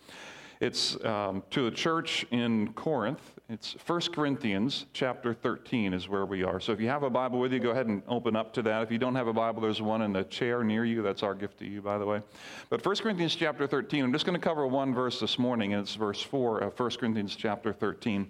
It's 0.60 1.04
um, 1.04 1.42
to 1.50 1.68
a 1.68 1.72
church 1.72 2.24
in 2.30 2.72
Corinth. 2.74 3.22
It's 3.50 3.76
1 3.88 4.02
Corinthians 4.14 4.86
chapter 4.94 5.34
13 5.34 5.92
is 5.92 6.08
where 6.08 6.26
we 6.28 6.44
are. 6.44 6.60
So 6.60 6.72
if 6.72 6.80
you 6.80 6.88
have 6.88 7.02
a 7.02 7.10
Bible 7.10 7.40
with 7.40 7.52
you, 7.52 7.60
go 7.60 7.72
ahead 7.72 7.88
and 7.88 8.04
open 8.08 8.36
up 8.36 8.54
to 8.54 8.62
that. 8.62 8.84
If 8.84 8.92
you 8.92 9.00
don't 9.00 9.16
have 9.16 9.28
a 9.28 9.34
Bible, 9.34 9.62
there's 9.62 9.82
one 9.82 10.04
in 10.04 10.14
the 10.14 10.24
chair 10.26 10.64
near 10.64 10.86
you. 10.86 11.02
That's 11.02 11.24
our 11.24 11.34
gift 11.34 11.58
to 11.60 11.66
you, 11.66 11.82
by 11.82 11.98
the 11.98 12.06
way. 12.06 12.22
But 12.70 12.86
1 12.86 12.96
Corinthians 12.98 13.36
chapter 13.36 13.66
13, 13.66 14.04
I'm 14.04 14.14
just 14.14 14.26
going 14.26 14.40
to 14.40 14.44
cover 14.44 14.68
one 14.68 14.94
verse 14.94 15.20
this 15.20 15.40
morning, 15.40 15.74
and 15.74 15.82
it's 15.82 15.96
verse 15.96 16.22
4 16.22 16.60
of 16.60 16.80
1 16.80 16.90
Corinthians 16.92 17.36
chapter 17.36 17.74
13. 17.74 18.30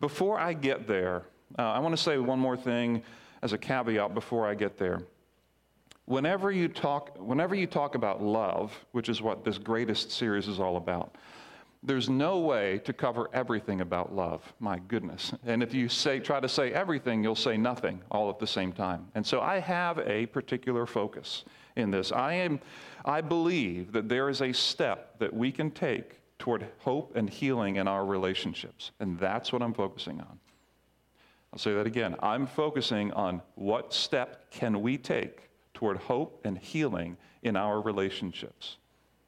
Before 0.00 0.38
I 0.38 0.54
get 0.54 0.88
there, 0.88 1.26
uh, 1.58 1.62
I 1.62 1.78
want 1.78 1.96
to 1.96 2.02
say 2.02 2.18
one 2.18 2.38
more 2.38 2.56
thing 2.56 3.02
as 3.42 3.52
a 3.52 3.58
caveat 3.58 4.14
before 4.14 4.46
I 4.46 4.54
get 4.54 4.78
there 4.78 5.02
whenever 6.06 6.50
you 6.50 6.68
talk 6.68 7.16
whenever 7.18 7.54
you 7.54 7.66
talk 7.66 7.94
about 7.94 8.22
love 8.22 8.72
which 8.92 9.08
is 9.08 9.22
what 9.22 9.44
this 9.44 9.58
greatest 9.58 10.10
series 10.10 10.48
is 10.48 10.58
all 10.58 10.76
about 10.76 11.16
there's 11.82 12.08
no 12.08 12.38
way 12.38 12.78
to 12.78 12.92
cover 12.92 13.30
everything 13.32 13.80
about 13.80 14.14
love. 14.14 14.42
My 14.58 14.80
goodness. 14.88 15.32
And 15.46 15.62
if 15.62 15.72
you 15.72 15.88
say 15.88 16.18
try 16.18 16.40
to 16.40 16.48
say 16.48 16.72
everything, 16.72 17.22
you'll 17.22 17.36
say 17.36 17.56
nothing 17.56 18.02
all 18.10 18.28
at 18.30 18.38
the 18.38 18.46
same 18.46 18.72
time. 18.72 19.06
And 19.14 19.24
so 19.24 19.40
I 19.40 19.60
have 19.60 19.98
a 20.00 20.26
particular 20.26 20.86
focus 20.86 21.44
in 21.76 21.90
this. 21.90 22.10
I 22.10 22.34
am 22.34 22.60
I 23.04 23.20
believe 23.20 23.92
that 23.92 24.08
there 24.08 24.28
is 24.28 24.42
a 24.42 24.52
step 24.52 25.18
that 25.18 25.32
we 25.32 25.52
can 25.52 25.70
take 25.70 26.20
toward 26.38 26.66
hope 26.78 27.16
and 27.16 27.30
healing 27.30 27.76
in 27.76 27.86
our 27.86 28.04
relationships. 28.04 28.90
And 29.00 29.18
that's 29.18 29.52
what 29.52 29.62
I'm 29.62 29.74
focusing 29.74 30.20
on. 30.20 30.38
I'll 31.58 31.62
say 31.62 31.74
that 31.74 31.88
again. 31.88 32.14
I'm 32.22 32.46
focusing 32.46 33.10
on 33.14 33.42
what 33.56 33.92
step 33.92 34.48
can 34.52 34.80
we 34.80 34.96
take 34.96 35.50
toward 35.74 35.96
hope 35.96 36.40
and 36.44 36.56
healing 36.56 37.16
in 37.42 37.56
our 37.56 37.80
relationships. 37.80 38.76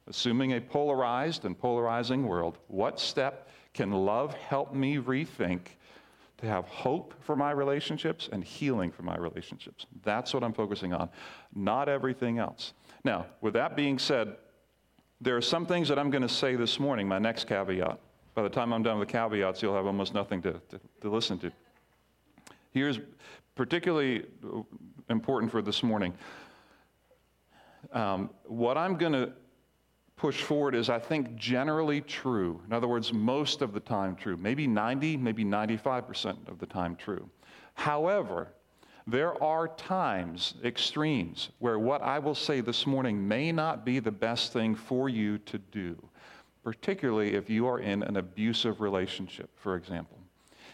Assuming 0.07 0.53
a 0.53 0.61
polarized 0.61 1.43
and 1.43 1.59
polarizing 1.59 2.25
world, 2.25 2.57
what 2.69 3.01
step 3.01 3.49
can 3.73 3.91
love 3.91 4.33
help 4.33 4.73
me 4.73 4.95
rethink 4.95 5.59
to 6.37 6.45
have 6.45 6.63
hope 6.67 7.13
for 7.19 7.35
my 7.35 7.51
relationships 7.51 8.29
and 8.31 8.45
healing 8.45 8.93
for 8.93 9.03
my 9.03 9.17
relationships? 9.17 9.85
That's 10.01 10.33
what 10.33 10.41
I'm 10.41 10.53
focusing 10.53 10.93
on, 10.93 11.09
not 11.53 11.89
everything 11.89 12.37
else. 12.37 12.71
Now, 13.03 13.25
with 13.41 13.55
that 13.55 13.75
being 13.75 13.99
said, 13.99 14.37
there 15.19 15.35
are 15.35 15.41
some 15.41 15.65
things 15.65 15.89
that 15.89 15.99
I'm 15.99 16.09
going 16.09 16.21
to 16.21 16.29
say 16.29 16.55
this 16.55 16.79
morning, 16.79 17.09
my 17.09 17.19
next 17.19 17.45
caveat. 17.45 17.99
By 18.35 18.43
the 18.43 18.49
time 18.49 18.71
I'm 18.71 18.83
done 18.83 18.99
with 18.99 19.09
the 19.09 19.11
caveats, 19.11 19.61
you'll 19.61 19.75
have 19.75 19.85
almost 19.85 20.13
nothing 20.13 20.41
to, 20.43 20.53
to, 20.53 20.79
to 21.01 21.09
listen 21.09 21.37
to. 21.39 21.51
Here's 22.71 22.99
particularly 23.55 24.25
important 25.09 25.51
for 25.51 25.61
this 25.61 25.83
morning. 25.83 26.13
Um, 27.91 28.29
what 28.45 28.77
I'm 28.77 28.97
going 28.97 29.13
to 29.13 29.33
push 30.15 30.41
forward 30.41 30.75
is, 30.75 30.89
I 30.89 30.99
think, 30.99 31.35
generally 31.35 32.01
true. 32.01 32.61
In 32.65 32.73
other 32.73 32.87
words, 32.87 33.11
most 33.11 33.61
of 33.61 33.73
the 33.73 33.79
time 33.79 34.15
true. 34.15 34.37
Maybe 34.37 34.67
90, 34.67 35.17
maybe 35.17 35.43
95% 35.43 36.47
of 36.47 36.59
the 36.59 36.65
time 36.65 36.95
true. 36.95 37.29
However, 37.73 38.53
There 39.07 39.41
are 39.43 39.67
times, 39.67 40.53
extremes, 40.63 41.49
where 41.59 41.79
what 41.79 42.01
I 42.01 42.19
will 42.19 42.35
say 42.35 42.61
this 42.61 42.85
morning 42.85 43.27
may 43.27 43.51
not 43.51 43.83
be 43.83 43.99
the 43.99 44.11
best 44.11 44.53
thing 44.53 44.75
for 44.75 45.09
you 45.09 45.39
to 45.39 45.57
do, 45.57 45.97
particularly 46.63 47.33
if 47.33 47.49
you 47.49 47.67
are 47.67 47.79
in 47.79 48.03
an 48.03 48.17
abusive 48.17 48.79
relationship, 48.79 49.49
for 49.55 49.75
example. 49.75 50.20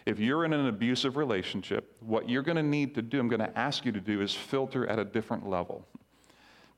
If 0.08 0.20
you're 0.20 0.46
in 0.46 0.54
an 0.54 0.68
abusive 0.68 1.18
relationship, 1.18 1.94
what 2.00 2.30
you're 2.30 2.42
going 2.42 2.56
to 2.56 2.64
need 2.64 2.96
to 2.96 3.02
do, 3.02 3.20
I'm 3.20 3.28
going 3.28 3.42
to 3.42 3.60
ask 3.60 3.84
you 3.84 3.92
to 3.92 4.00
do, 4.00 4.22
is 4.22 4.34
filter 4.34 4.88
at 4.88 5.00
a 5.00 5.04
different 5.04 5.50
level. 5.50 5.86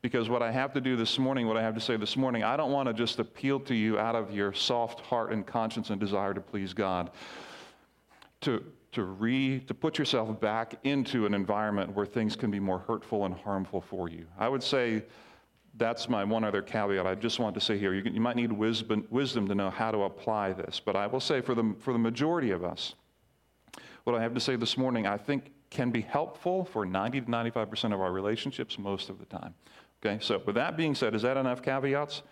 Because 0.02 0.28
what 0.28 0.42
I 0.42 0.50
have 0.50 0.72
to 0.72 0.80
do 0.80 0.96
this 0.96 1.16
morning, 1.16 1.46
what 1.46 1.56
I 1.56 1.62
have 1.62 1.76
to 1.76 1.80
say 1.80 1.96
this 1.96 2.16
morning, 2.16 2.42
I 2.42 2.56
don't 2.56 2.72
want 2.72 2.88
to 2.88 2.92
just 2.92 3.20
appeal 3.20 3.60
to 3.60 3.74
you 3.76 4.00
out 4.00 4.16
of 4.16 4.32
your 4.32 4.52
soft 4.52 4.98
heart 5.02 5.30
and 5.30 5.46
conscience 5.46 5.90
and 5.90 6.00
desire 6.00 6.34
to 6.34 6.40
please 6.40 6.74
God. 6.74 7.12
To 8.40 8.64
to 8.92 9.04
re 9.04 9.60
to 9.60 9.74
put 9.74 9.96
yourself 9.96 10.40
back 10.40 10.74
into 10.82 11.24
an 11.24 11.32
environment 11.32 11.94
where 11.94 12.06
things 12.06 12.34
can 12.34 12.50
be 12.50 12.58
more 12.58 12.80
hurtful 12.80 13.26
and 13.26 13.34
harmful 13.36 13.80
for 13.80 14.08
you. 14.08 14.26
I 14.40 14.48
would 14.48 14.64
say 14.64 15.04
that's 15.76 16.08
my 16.08 16.24
one 16.24 16.42
other 16.42 16.62
caveat. 16.62 17.06
I 17.06 17.14
just 17.14 17.38
want 17.38 17.54
to 17.54 17.60
say 17.60 17.78
here, 17.78 17.94
you, 17.94 18.02
you 18.10 18.20
might 18.20 18.34
need 18.34 18.50
wisdom, 18.50 19.06
wisdom 19.08 19.46
to 19.46 19.54
know 19.54 19.70
how 19.70 19.92
to 19.92 20.02
apply 20.02 20.52
this. 20.52 20.80
But 20.84 20.96
I 20.96 21.06
will 21.06 21.20
say 21.20 21.40
for 21.40 21.54
the, 21.54 21.76
for 21.78 21.92
the 21.92 21.98
majority 21.98 22.50
of 22.50 22.64
us, 22.64 22.96
what 24.04 24.16
I 24.16 24.22
have 24.22 24.34
to 24.34 24.40
say 24.40 24.56
this 24.56 24.76
morning, 24.76 25.06
I 25.06 25.16
think 25.16 25.52
can 25.70 25.90
be 25.90 26.00
helpful 26.00 26.64
for 26.64 26.84
90 26.84 27.22
to 27.22 27.26
95% 27.26 27.94
of 27.94 28.00
our 28.00 28.12
relationships 28.12 28.78
most 28.78 29.08
of 29.08 29.18
the 29.18 29.26
time. 29.26 29.54
Okay, 30.04 30.18
so 30.20 30.42
with 30.44 30.54
that 30.56 30.76
being 30.76 30.94
said, 30.94 31.14
is 31.14 31.22
that 31.22 31.36
enough 31.36 31.62
caveats? 31.62 32.22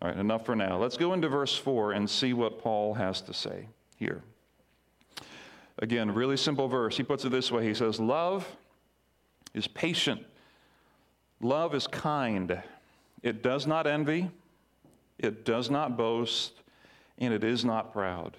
All 0.00 0.08
right, 0.08 0.18
enough 0.18 0.44
for 0.46 0.54
now. 0.54 0.78
Let's 0.78 0.96
go 0.96 1.12
into 1.12 1.28
verse 1.28 1.56
4 1.56 1.92
and 1.92 2.08
see 2.08 2.32
what 2.32 2.58
Paul 2.58 2.94
has 2.94 3.20
to 3.22 3.34
say 3.34 3.68
here. 3.96 4.22
Again, 5.78 6.12
really 6.12 6.36
simple 6.36 6.68
verse. 6.68 6.96
He 6.96 7.02
puts 7.02 7.24
it 7.24 7.30
this 7.30 7.50
way 7.50 7.66
He 7.66 7.74
says, 7.74 8.00
Love 8.00 8.46
is 9.54 9.66
patient, 9.66 10.22
love 11.40 11.74
is 11.74 11.86
kind. 11.86 12.62
It 13.22 13.42
does 13.42 13.66
not 13.66 13.86
envy, 13.86 14.30
it 15.18 15.44
does 15.44 15.70
not 15.70 15.96
boast, 15.96 16.52
and 17.18 17.34
it 17.34 17.42
is 17.42 17.64
not 17.64 17.92
proud. 17.92 18.36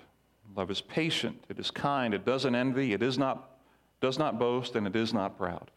Love 0.56 0.72
is 0.72 0.82
patient, 0.82 1.44
it 1.50 1.60
is 1.60 1.72
kind, 1.72 2.14
it 2.14 2.26
doesn't 2.26 2.56
envy, 2.56 2.94
it 2.94 3.04
is 3.04 3.18
not, 3.18 3.58
does 4.02 4.18
not 4.18 4.40
boast, 4.40 4.76
and 4.76 4.88
it 4.88 4.96
is 4.96 5.14
not 5.14 5.38
proud. 5.38 5.72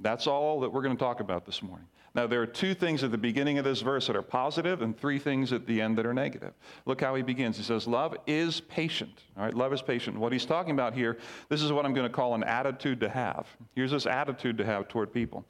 That's 0.00 0.26
all 0.26 0.60
that 0.60 0.72
we're 0.72 0.82
going 0.82 0.96
to 0.96 1.02
talk 1.02 1.20
about 1.20 1.46
this 1.46 1.62
morning. 1.62 1.86
Now, 2.14 2.26
there 2.26 2.40
are 2.40 2.46
two 2.46 2.72
things 2.74 3.04
at 3.04 3.10
the 3.10 3.18
beginning 3.18 3.58
of 3.58 3.64
this 3.64 3.82
verse 3.82 4.06
that 4.06 4.16
are 4.16 4.22
positive 4.22 4.80
and 4.80 4.98
three 4.98 5.18
things 5.18 5.52
at 5.52 5.66
the 5.66 5.82
end 5.82 5.98
that 5.98 6.06
are 6.06 6.14
negative. 6.14 6.54
Look 6.86 7.02
how 7.02 7.14
he 7.14 7.22
begins. 7.22 7.58
He 7.58 7.62
says, 7.62 7.86
Love 7.86 8.16
is 8.26 8.60
patient. 8.62 9.24
All 9.36 9.44
right, 9.44 9.52
love 9.52 9.70
is 9.74 9.82
patient. 9.82 10.18
What 10.18 10.32
he's 10.32 10.46
talking 10.46 10.72
about 10.72 10.94
here, 10.94 11.18
this 11.50 11.62
is 11.62 11.72
what 11.72 11.84
I'm 11.84 11.92
going 11.92 12.06
to 12.06 12.12
call 12.12 12.34
an 12.34 12.42
attitude 12.42 13.00
to 13.00 13.10
have. 13.10 13.46
Here's 13.74 13.90
this 13.90 14.06
attitude 14.06 14.56
to 14.56 14.64
have 14.64 14.88
toward 14.88 15.12
people. 15.12 15.44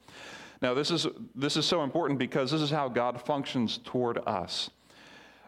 Now, 0.61 0.73
this 0.73 0.91
is, 0.91 1.07
this 1.35 1.55
is 1.55 1.65
so 1.65 1.83
important 1.83 2.19
because 2.19 2.51
this 2.51 2.61
is 2.61 2.69
how 2.69 2.89
God 2.89 3.21
functions 3.21 3.79
toward 3.85 4.19
us. 4.27 4.69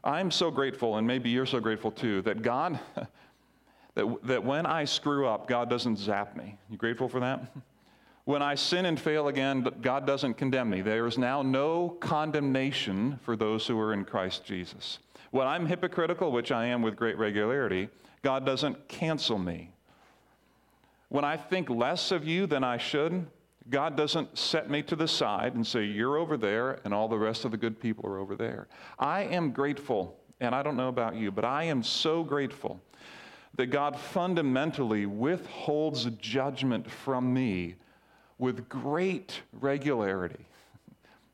I'm 0.03 0.31
so 0.31 0.49
grateful, 0.51 0.97
and 0.97 1.05
maybe 1.05 1.29
you're 1.29 1.45
so 1.45 1.59
grateful 1.59 1.91
too, 1.91 2.21
that 2.23 2.41
God, 2.41 2.79
that, 3.95 4.23
that 4.23 4.43
when 4.43 4.65
I 4.65 4.85
screw 4.85 5.27
up, 5.27 5.47
God 5.47 5.69
doesn't 5.69 5.97
zap 5.97 6.35
me. 6.35 6.57
You 6.69 6.77
grateful 6.77 7.09
for 7.09 7.19
that? 7.19 7.41
When 8.25 8.43
I 8.43 8.53
sin 8.53 8.85
and 8.85 8.99
fail 8.99 9.27
again, 9.27 9.67
God 9.81 10.05
doesn't 10.05 10.35
condemn 10.35 10.69
me. 10.69 10.81
There 10.81 11.07
is 11.07 11.17
now 11.17 11.41
no 11.41 11.97
condemnation 11.99 13.19
for 13.23 13.35
those 13.35 13.65
who 13.65 13.79
are 13.79 13.91
in 13.91 14.05
Christ 14.05 14.45
Jesus. 14.45 14.99
When 15.31 15.47
I'm 15.47 15.65
hypocritical, 15.65 16.31
which 16.31 16.51
I 16.51 16.67
am 16.67 16.83
with 16.83 16.95
great 16.95 17.17
regularity, 17.17 17.89
God 18.21 18.45
doesn't 18.45 18.87
cancel 18.87 19.39
me. 19.39 19.71
When 21.07 21.25
I 21.25 21.37
think 21.37 21.71
less 21.71 22.11
of 22.11 22.23
you 22.23 22.45
than 22.45 22.63
I 22.63 22.77
should, 22.77 23.25
God 23.69 23.95
doesn't 23.95 24.37
set 24.37 24.69
me 24.69 24.81
to 24.83 24.95
the 24.95 25.07
side 25.07 25.53
and 25.53 25.65
say, 25.65 25.83
You're 25.83 26.17
over 26.17 26.37
there, 26.37 26.79
and 26.83 26.93
all 26.93 27.07
the 27.07 27.17
rest 27.17 27.45
of 27.45 27.51
the 27.51 27.57
good 27.57 27.79
people 27.79 28.05
are 28.07 28.17
over 28.17 28.35
there. 28.35 28.67
I 28.97 29.23
am 29.23 29.51
grateful, 29.51 30.19
and 30.39 30.55
I 30.55 30.63
don't 30.63 30.77
know 30.77 30.87
about 30.87 31.15
you, 31.15 31.31
but 31.31 31.45
I 31.45 31.65
am 31.65 31.83
so 31.83 32.23
grateful 32.23 32.79
that 33.55 33.67
God 33.67 33.99
fundamentally 33.99 35.05
withholds 35.05 36.05
judgment 36.19 36.89
from 36.89 37.33
me 37.33 37.75
with 38.37 38.69
great 38.69 39.41
regularity, 39.51 40.45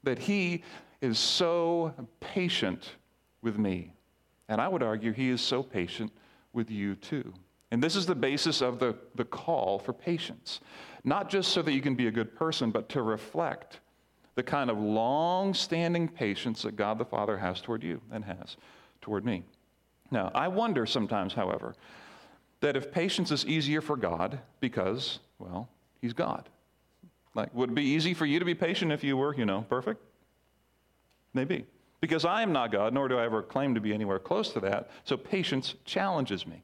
that 0.03 0.19
he 0.19 0.63
is 1.01 1.19
so 1.19 1.93
patient 2.19 2.95
with 3.41 3.57
me. 3.57 3.93
And 4.49 4.59
I 4.59 4.67
would 4.67 4.83
argue 4.83 5.11
he 5.11 5.29
is 5.29 5.41
so 5.41 5.61
patient 5.61 6.11
with 6.51 6.71
you 6.71 6.95
too. 6.95 7.33
And 7.71 7.83
this 7.83 7.95
is 7.95 8.05
the 8.05 8.15
basis 8.15 8.61
of 8.61 8.79
the, 8.79 8.95
the 9.15 9.25
call 9.25 9.79
for 9.79 9.93
patience. 9.93 10.61
Not 11.05 11.29
just 11.29 11.51
so 11.51 11.61
that 11.61 11.71
you 11.71 11.81
can 11.81 11.95
be 11.95 12.07
a 12.07 12.11
good 12.11 12.35
person, 12.35 12.71
but 12.71 12.89
to 12.89 13.03
reflect 13.03 13.79
the 14.33 14.43
kind 14.43 14.69
of 14.69 14.77
long 14.77 15.53
standing 15.53 16.07
patience 16.07 16.63
that 16.63 16.75
God 16.75 16.97
the 16.97 17.05
Father 17.05 17.37
has 17.37 17.61
toward 17.61 17.83
you 17.83 18.01
and 18.11 18.25
has 18.25 18.57
toward 19.01 19.23
me. 19.23 19.43
Now, 20.11 20.31
I 20.33 20.47
wonder 20.47 20.85
sometimes, 20.85 21.33
however, 21.33 21.75
that 22.59 22.75
if 22.75 22.91
patience 22.91 23.31
is 23.31 23.45
easier 23.45 23.81
for 23.81 23.95
God 23.95 24.39
because, 24.59 25.19
well, 25.39 25.69
He's 26.01 26.13
God. 26.13 26.49
Like, 27.35 27.53
would 27.53 27.71
it 27.71 27.75
be 27.75 27.83
easy 27.83 28.13
for 28.13 28.25
you 28.25 28.39
to 28.39 28.45
be 28.45 28.55
patient 28.55 28.91
if 28.91 29.03
you 29.03 29.15
were, 29.15 29.35
you 29.35 29.45
know, 29.45 29.65
perfect? 29.69 30.01
Maybe. 31.33 31.65
Because 32.01 32.25
I 32.25 32.41
am 32.41 32.51
not 32.51 32.71
God, 32.71 32.93
nor 32.93 33.07
do 33.07 33.17
I 33.17 33.25
ever 33.25 33.43
claim 33.43 33.75
to 33.75 33.81
be 33.81 33.93
anywhere 33.93 34.19
close 34.19 34.51
to 34.53 34.59
that. 34.61 34.89
So 35.03 35.17
patience 35.17 35.75
challenges 35.85 36.47
me. 36.47 36.63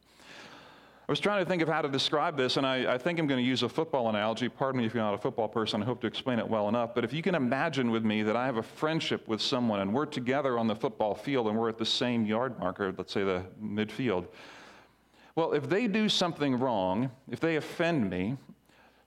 I 1.12 1.20
was 1.20 1.20
trying 1.20 1.44
to 1.44 1.46
think 1.46 1.62
of 1.62 1.68
how 1.68 1.82
to 1.82 1.89
describe 1.89 2.38
this, 2.38 2.56
and 2.56 2.65
I, 2.65 2.94
I, 2.94 2.98
think 2.98 3.20
I'm 3.20 3.27
going 3.27 3.44
to 3.44 3.46
use 3.46 3.63
a 3.63 3.68
football 3.68 4.08
analogy. 4.08 4.48
Pardon 4.48 4.80
me 4.80 4.88
if 4.88 4.94
you're 4.94 5.03
not 5.03 5.13
a 5.13 5.18
football 5.18 5.50
person, 5.50 5.82
I 5.82 5.86
hope 5.86 6.00
to 6.00 6.08
explain 6.08 6.39
it 6.39 6.48
well 6.48 6.70
enough. 6.70 6.96
But 6.96 7.03
if 7.03 7.12
you 7.12 7.22
can 7.22 7.36
imagine 7.36 7.91
with 7.91 8.06
me 8.06 8.24
that 8.24 8.38
I 8.38 8.46
have 8.46 8.56
a 8.56 8.63
friendship 8.63 9.27
with 9.27 9.41
someone, 9.41 9.82
and 9.82 9.94
we're 9.94 10.06
together 10.06 10.58
on 10.58 10.68
the 10.68 10.75
football 10.75 11.13
field, 11.13 11.48
and 11.48 11.60
we're 11.60 11.68
at 11.68 11.77
the 11.77 11.86
same 11.86 12.25
yard 12.25 12.58
marker, 12.60 12.94
let's 12.98 13.12
say 13.12 13.25
the 13.25 13.44
midfield. 13.62 14.27
Well, 15.36 15.51
if 15.51 15.68
they 15.68 15.88
do 15.88 16.08
something 16.08 16.58
wrong, 16.58 17.12
if 17.30 17.41
they 17.41 17.58
offend 17.58 18.10
me, 18.10 18.38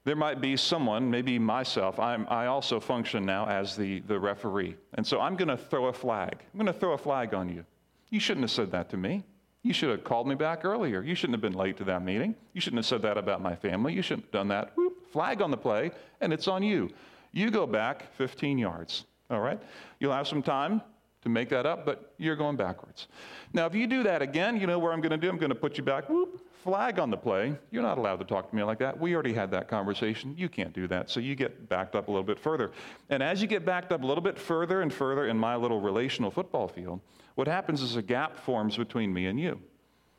there 0.05 0.15
might 0.15 0.43
be 0.43 0.59
someone, 0.59 1.11
maybe 1.11 1.39
myself, 1.39 1.99
I'm, 1.99 2.27
i 2.29 2.49
also 2.49 2.81
function 2.81 3.25
now 3.25 3.47
as 3.47 3.79
the, 3.79 4.01
the 4.01 4.21
referee. 4.21 4.77
And 4.93 5.07
so 5.07 5.23
I'm 5.23 5.37
going 5.37 5.49
to 5.49 5.57
throw 5.57 5.87
a 5.87 5.93
flag. 5.95 6.37
I'm 6.53 6.61
going 6.61 6.67
to 6.67 6.79
throw 6.79 6.93
a 6.93 6.99
flag 6.99 7.33
on 7.33 7.49
you. 7.49 7.65
You 8.11 8.21
shouldn't 8.21 8.45
have 8.45 8.51
said 8.51 8.73
that 8.73 8.91
to 8.91 8.99
me. 8.99 9.25
You 9.65 9.73
should 9.73 9.89
have 9.89 10.05
called 10.05 10.29
me 10.29 10.35
back 10.35 10.63
earlier. 10.63 11.03
You 11.03 11.15
shouldn't 11.15 11.35
have 11.35 11.41
been 11.41 11.59
late 11.59 11.79
to 11.79 11.85
that 11.85 12.05
meeting. 12.05 12.35
You 12.53 12.61
shouldn't 12.61 12.79
have 12.79 12.87
said 12.87 13.01
that 13.03 13.17
about 13.17 13.41
my 13.41 13.57
family. 13.57 13.95
You 13.95 14.03
shouldn't 14.03 14.27
have 14.27 14.33
done 14.33 14.49
that. 14.49 14.77
Whoop, 14.77 15.11
flag 15.11 15.41
on 15.41 15.51
the 15.51 15.57
play, 15.57 15.91
and 16.21 16.35
it's 16.35 16.47
on 16.47 16.63
you. 16.63 16.91
You 17.33 17.51
go 17.51 17.67
back 17.67 18.15
15 18.15 18.59
yards, 18.59 19.07
all 19.31 19.41
right? 19.41 19.61
You'll 20.01 20.13
have 20.13 20.29
some 20.29 20.43
time 20.43 20.83
to 21.23 21.31
make 21.31 21.49
that 21.49 21.65
up, 21.65 21.87
but 21.87 22.13
you're 22.19 22.37
going 22.37 22.57
backwards. 22.57 23.09
Now, 23.55 23.65
if 23.65 23.75
you 23.75 23.87
do 23.87 24.03
that 24.03 24.21
again, 24.21 24.61
you 24.61 24.67
know 24.67 24.79
where 24.79 24.93
I'm 24.93 25.01
going 25.01 25.13
to 25.13 25.17
do? 25.17 25.31
I'm 25.31 25.39
going 25.39 25.49
to 25.49 25.55
put 25.55 25.79
you 25.79 25.83
back, 25.83 26.11
whoop, 26.11 26.43
flag 26.63 26.99
on 26.99 27.11
the 27.11 27.17
play. 27.17 27.57
You're 27.71 27.83
not 27.83 27.97
allowed 27.97 28.17
to 28.17 28.27
talk 28.27 28.51
to 28.51 28.55
me 28.55 28.63
like 28.63 28.79
that. 28.81 29.01
We 29.01 29.15
already 29.15 29.33
had 29.33 29.51
that 29.53 29.67
conversation. 29.67 30.35
You 30.37 30.51
can't 30.51 30.75
do 30.75 30.87
that. 30.89 31.09
So 31.09 31.21
you 31.21 31.35
get 31.35 31.71
backed 31.71 31.97
up 31.97 32.09
a 32.09 32.11
little 32.11 32.23
bit 32.23 32.39
further. 32.39 32.73
And 33.09 33.23
as 33.23 33.41
you 33.41 33.49
get 33.49 33.65
backed 33.65 33.93
up 33.93 34.03
a 34.03 34.07
little 34.07 34.23
bit 34.23 34.39
further 34.39 34.83
and 34.83 34.93
further 34.93 35.27
in 35.27 35.39
my 35.39 35.57
little 35.57 35.81
relational 35.81 36.31
football 36.31 36.69
field, 36.69 37.01
what 37.35 37.49
happens 37.49 37.83
is 37.83 37.97
a 37.97 38.03
gap 38.03 38.37
forms 38.37 38.77
between 38.77 39.13
me 39.13 39.27
and 39.27 39.39
you. 39.39 39.61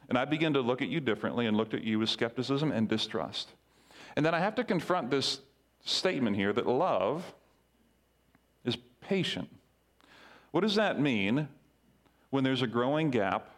And 0.10 0.18
I 0.18 0.26
begin 0.26 0.54
to 0.54 0.62
look 0.62 0.82
at 0.82 0.90
you 0.90 1.00
differently 1.00 1.48
and 1.48 1.58
look 1.58 1.74
at 1.74 1.84
you 1.84 2.00
with 2.00 2.10
skepticism 2.10 2.72
and 2.72 2.88
distrust. 2.88 3.50
And 4.16 4.26
then 4.26 4.36
I 4.36 4.40
have 4.40 4.56
to 4.56 4.64
confront 4.64 5.10
this 5.10 5.40
statement 5.84 6.36
here 6.36 6.54
that 6.54 6.68
love 6.68 7.34
is 8.64 8.78
patient. 9.02 9.50
What 10.52 10.62
does 10.62 10.76
that 10.76 11.00
mean 11.00 11.48
when 12.30 12.44
there's 12.44 12.62
a 12.62 12.68
growing 12.68 13.10
gap 13.10 13.50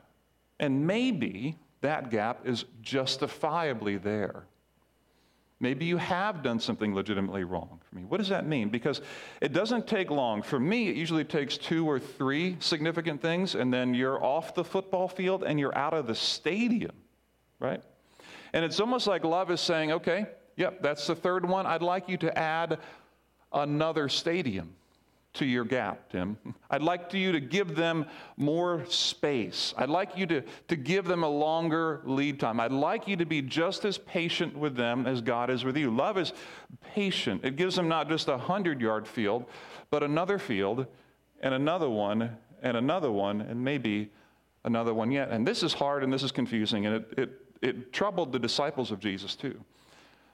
and 0.59 0.87
maybe 0.87 1.57
that 1.81 2.09
gap 2.09 2.45
is 2.45 2.65
justifiably 2.81 3.97
there. 3.97 4.45
Maybe 5.59 5.85
you 5.85 5.97
have 5.97 6.43
done 6.43 6.59
something 6.59 6.93
legitimately 6.93 7.43
wrong 7.43 7.79
for 7.89 7.95
me. 7.95 8.05
What 8.05 8.17
does 8.17 8.29
that 8.29 8.45
mean? 8.45 8.69
Because 8.69 9.01
it 9.41 9.53
doesn't 9.53 9.87
take 9.87 10.11
long. 10.11 10.43
For 10.43 10.59
me, 10.59 10.87
it 10.87 10.95
usually 10.95 11.23
takes 11.23 11.57
two 11.57 11.89
or 11.89 11.99
three 11.99 12.57
significant 12.59 13.21
things, 13.21 13.55
and 13.55 13.73
then 13.73 13.95
you're 13.95 14.23
off 14.23 14.53
the 14.53 14.63
football 14.63 15.07
field 15.07 15.43
and 15.43 15.59
you're 15.59 15.75
out 15.75 15.95
of 15.95 16.05
the 16.05 16.13
stadium, 16.13 16.95
right? 17.59 17.81
And 18.53 18.63
it's 18.63 18.79
almost 18.79 19.07
like 19.07 19.23
love 19.23 19.49
is 19.49 19.59
saying, 19.59 19.91
okay, 19.93 20.27
yep, 20.57 20.83
that's 20.83 21.07
the 21.07 21.15
third 21.15 21.47
one. 21.47 21.65
I'd 21.65 21.81
like 21.81 22.07
you 22.07 22.17
to 22.17 22.37
add 22.37 22.77
another 23.51 24.09
stadium 24.09 24.75
to 25.33 25.45
your 25.45 25.65
gap, 25.65 26.11
Tim. 26.11 26.37
I'd 26.69 26.81
like 26.81 27.13
you 27.13 27.31
to 27.31 27.39
give 27.39 27.75
them 27.75 28.05
more 28.37 28.85
space. 28.85 29.73
I'd 29.77 29.89
like 29.89 30.17
you 30.17 30.25
to, 30.27 30.43
to 30.67 30.75
give 30.75 31.05
them 31.05 31.23
a 31.23 31.29
longer 31.29 32.01
lead 32.05 32.39
time. 32.39 32.59
I'd 32.59 32.71
like 32.71 33.07
you 33.07 33.15
to 33.17 33.25
be 33.25 33.41
just 33.41 33.85
as 33.85 33.97
patient 33.97 34.57
with 34.57 34.75
them 34.75 35.05
as 35.05 35.21
God 35.21 35.49
is 35.49 35.63
with 35.63 35.77
you. 35.77 35.91
Love 35.91 36.17
is 36.17 36.33
patient. 36.93 37.41
It 37.43 37.55
gives 37.55 37.75
them 37.75 37.87
not 37.87 38.09
just 38.09 38.27
a 38.27 38.31
100 38.31 38.81
yard 38.81 39.07
field, 39.07 39.45
but 39.89 40.03
another 40.03 40.39
field, 40.39 40.85
and 41.41 41.53
another 41.53 41.89
one, 41.89 42.35
and 42.61 42.75
another 42.75 43.11
one, 43.11 43.41
and 43.41 43.63
maybe 43.63 44.09
another 44.65 44.93
one 44.93 45.11
yet. 45.11 45.29
And 45.29 45.47
this 45.47 45.63
is 45.63 45.73
hard 45.73 46.03
and 46.03 46.11
this 46.11 46.23
is 46.23 46.31
confusing, 46.31 46.85
and 46.85 46.95
it, 46.95 47.13
it, 47.17 47.29
it 47.61 47.93
troubled 47.93 48.31
the 48.31 48.39
disciples 48.39 48.91
of 48.91 48.99
Jesus 48.99 49.35
too. 49.35 49.59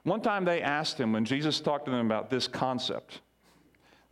One 0.04 0.22
time 0.22 0.44
they 0.44 0.62
asked 0.62 1.00
him, 1.00 1.14
when 1.14 1.24
Jesus 1.24 1.62
talked 1.62 1.86
to 1.86 1.92
them 1.92 2.06
about 2.06 2.30
this 2.30 2.48
concept, 2.48 3.22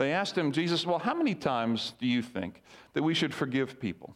they 0.02 0.14
asked 0.14 0.38
him, 0.38 0.52
Jesus, 0.52 0.86
well, 0.86 1.00
how 1.00 1.14
many 1.14 1.36
times 1.36 1.94
do 2.00 2.08
you 2.08 2.22
think 2.22 2.64
that 2.94 3.04
we 3.04 3.14
should 3.14 3.34
forgive 3.34 3.80
people? 3.80 4.16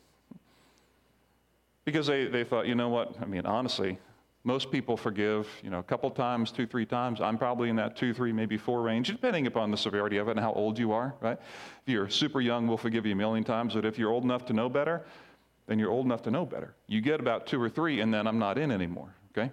Because 1.85 2.07
they, 2.07 2.25
they 2.25 2.43
thought, 2.43 2.65
you 2.65 2.73
know 2.73 2.89
what? 2.89 3.15
I 3.21 3.25
mean, 3.25 3.45
honestly, 3.45 3.99
most 4.43 4.71
people 4.71 4.97
forgive, 4.97 5.47
you 5.63 5.69
know, 5.69 5.79
a 5.79 5.83
couple 5.83 6.09
times, 6.09 6.51
two, 6.51 6.65
three 6.65 6.85
times. 6.85 7.21
I'm 7.21 7.37
probably 7.37 7.69
in 7.69 7.75
that 7.75 7.95
two, 7.95 8.13
three, 8.13 8.31
maybe 8.31 8.57
four 8.57 8.81
range, 8.81 9.09
depending 9.09 9.45
upon 9.45 9.69
the 9.69 9.77
severity 9.77 10.17
of 10.17 10.27
it 10.27 10.31
and 10.31 10.39
how 10.39 10.53
old 10.53 10.79
you 10.79 10.91
are, 10.91 11.13
right? 11.21 11.37
If 11.85 11.93
you're 11.93 12.09
super 12.09 12.41
young, 12.41 12.67
we'll 12.67 12.77
forgive 12.77 13.05
you 13.05 13.13
a 13.13 13.15
million 13.15 13.43
times. 13.43 13.75
But 13.75 13.85
if 13.85 13.99
you're 13.99 14.11
old 14.11 14.23
enough 14.23 14.45
to 14.45 14.53
know 14.53 14.69
better, 14.69 15.05
then 15.67 15.77
you're 15.77 15.91
old 15.91 16.05
enough 16.05 16.23
to 16.23 16.31
know 16.31 16.45
better. 16.45 16.73
You 16.87 17.01
get 17.01 17.19
about 17.19 17.45
two 17.45 17.61
or 17.61 17.69
three, 17.69 17.99
and 18.01 18.11
then 18.13 18.25
I'm 18.25 18.39
not 18.39 18.57
in 18.57 18.71
anymore, 18.71 19.13
okay? 19.37 19.51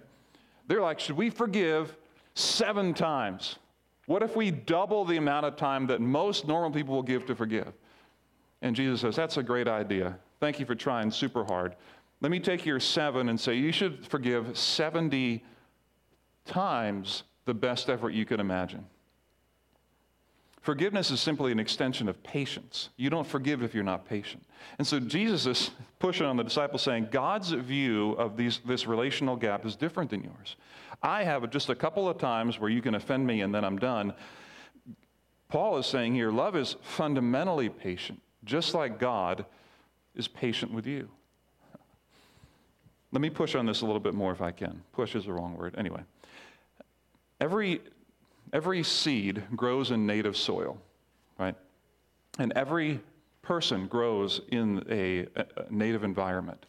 They're 0.67 0.81
like, 0.81 0.99
should 0.99 1.17
we 1.17 1.29
forgive 1.29 1.95
seven 2.33 2.93
times? 2.93 3.57
What 4.05 4.21
if 4.21 4.35
we 4.35 4.51
double 4.51 5.05
the 5.05 5.17
amount 5.17 5.45
of 5.45 5.55
time 5.55 5.87
that 5.87 6.01
most 6.01 6.47
normal 6.47 6.71
people 6.71 6.95
will 6.95 7.03
give 7.03 7.25
to 7.27 7.35
forgive? 7.35 7.73
And 8.61 8.75
Jesus 8.75 9.01
says, 9.01 9.15
that's 9.15 9.37
a 9.37 9.43
great 9.43 9.67
idea. 9.67 10.17
Thank 10.39 10.59
you 10.59 10.65
for 10.65 10.75
trying 10.75 11.11
super 11.11 11.43
hard. 11.45 11.75
Let 12.21 12.31
me 12.31 12.39
take 12.39 12.65
your 12.65 12.79
seven 12.79 13.29
and 13.29 13.39
say 13.39 13.55
you 13.55 13.71
should 13.71 14.05
forgive 14.07 14.57
70 14.57 15.43
times 16.45 17.23
the 17.45 17.53
best 17.53 17.89
effort 17.89 18.11
you 18.11 18.25
could 18.25 18.39
imagine. 18.39 18.85
Forgiveness 20.63 21.11
is 21.11 21.19
simply 21.19 21.51
an 21.51 21.59
extension 21.59 22.07
of 22.07 22.23
patience. 22.23 22.87
You 22.95 23.09
don't 23.09 23.27
forgive 23.27 23.61
if 23.63 23.75
you're 23.75 23.83
not 23.83 24.07
patient. 24.07 24.45
And 24.77 24.87
so 24.87 24.97
Jesus 24.97 25.45
is 25.45 25.71
pushing 25.99 26.25
on 26.25 26.37
the 26.37 26.43
disciples 26.43 26.81
saying, 26.81 27.09
God's 27.11 27.51
view 27.51 28.13
of 28.13 28.37
these, 28.37 28.61
this 28.65 28.87
relational 28.87 29.35
gap 29.35 29.65
is 29.65 29.75
different 29.75 30.09
than 30.09 30.23
yours. 30.23 30.55
I 31.03 31.25
have 31.25 31.49
just 31.49 31.69
a 31.69 31.75
couple 31.75 32.07
of 32.07 32.17
times 32.17 32.61
where 32.61 32.69
you 32.69 32.81
can 32.81 32.95
offend 32.95 33.27
me 33.27 33.41
and 33.41 33.53
then 33.53 33.65
I'm 33.65 33.77
done. 33.77 34.13
Paul 35.49 35.77
is 35.79 35.85
saying 35.85 36.15
here, 36.15 36.31
love 36.31 36.55
is 36.55 36.77
fundamentally 36.81 37.67
patient, 37.67 38.21
just 38.45 38.73
like 38.73 38.99
God 38.99 39.45
is 40.15 40.29
patient 40.29 40.71
with 40.71 40.87
you. 40.87 41.09
Let 43.11 43.19
me 43.19 43.29
push 43.29 43.53
on 43.53 43.65
this 43.65 43.81
a 43.81 43.85
little 43.85 43.99
bit 43.99 44.13
more 44.13 44.31
if 44.31 44.41
I 44.41 44.51
can. 44.51 44.81
Push 44.93 45.13
is 45.15 45.25
the 45.25 45.33
wrong 45.33 45.57
word. 45.57 45.75
Anyway, 45.77 46.03
every, 47.41 47.81
every 48.53 48.83
seed 48.83 49.43
grows 49.55 49.91
in 49.91 50.05
native 50.05 50.37
soil, 50.37 50.77
right? 51.39 51.55
And 52.37 52.53
every 52.55 53.01
person 53.41 53.87
grows 53.87 54.39
in 54.49 54.85
a, 54.89 55.25
a 55.35 55.45
native 55.69 56.03
environment. 56.03 56.65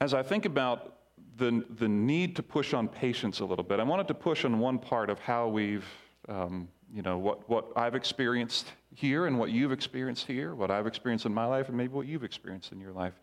As 0.00 0.14
I 0.14 0.22
think 0.22 0.46
about 0.46 0.94
the, 1.36 1.64
the 1.78 1.88
need 1.88 2.36
to 2.36 2.42
push 2.42 2.72
on 2.72 2.88
patience 2.88 3.40
a 3.40 3.44
little 3.44 3.64
bit, 3.64 3.80
I 3.80 3.82
wanted 3.82 4.08
to 4.08 4.14
push 4.14 4.44
on 4.44 4.60
one 4.60 4.78
part 4.78 5.10
of 5.10 5.18
how 5.18 5.48
we've, 5.48 5.84
um, 6.28 6.68
you 6.92 7.02
know, 7.02 7.18
what, 7.18 7.48
what 7.48 7.66
I've 7.76 7.96
experienced 7.96 8.72
here 8.94 9.26
and 9.26 9.38
what 9.38 9.50
you've 9.50 9.72
experienced 9.72 10.26
here, 10.26 10.54
what 10.54 10.70
I've 10.70 10.86
experienced 10.86 11.26
in 11.26 11.34
my 11.34 11.44
life, 11.44 11.68
and 11.68 11.76
maybe 11.76 11.92
what 11.92 12.06
you've 12.06 12.24
experienced 12.24 12.70
in 12.72 12.80
your 12.80 12.92
life. 12.92 13.14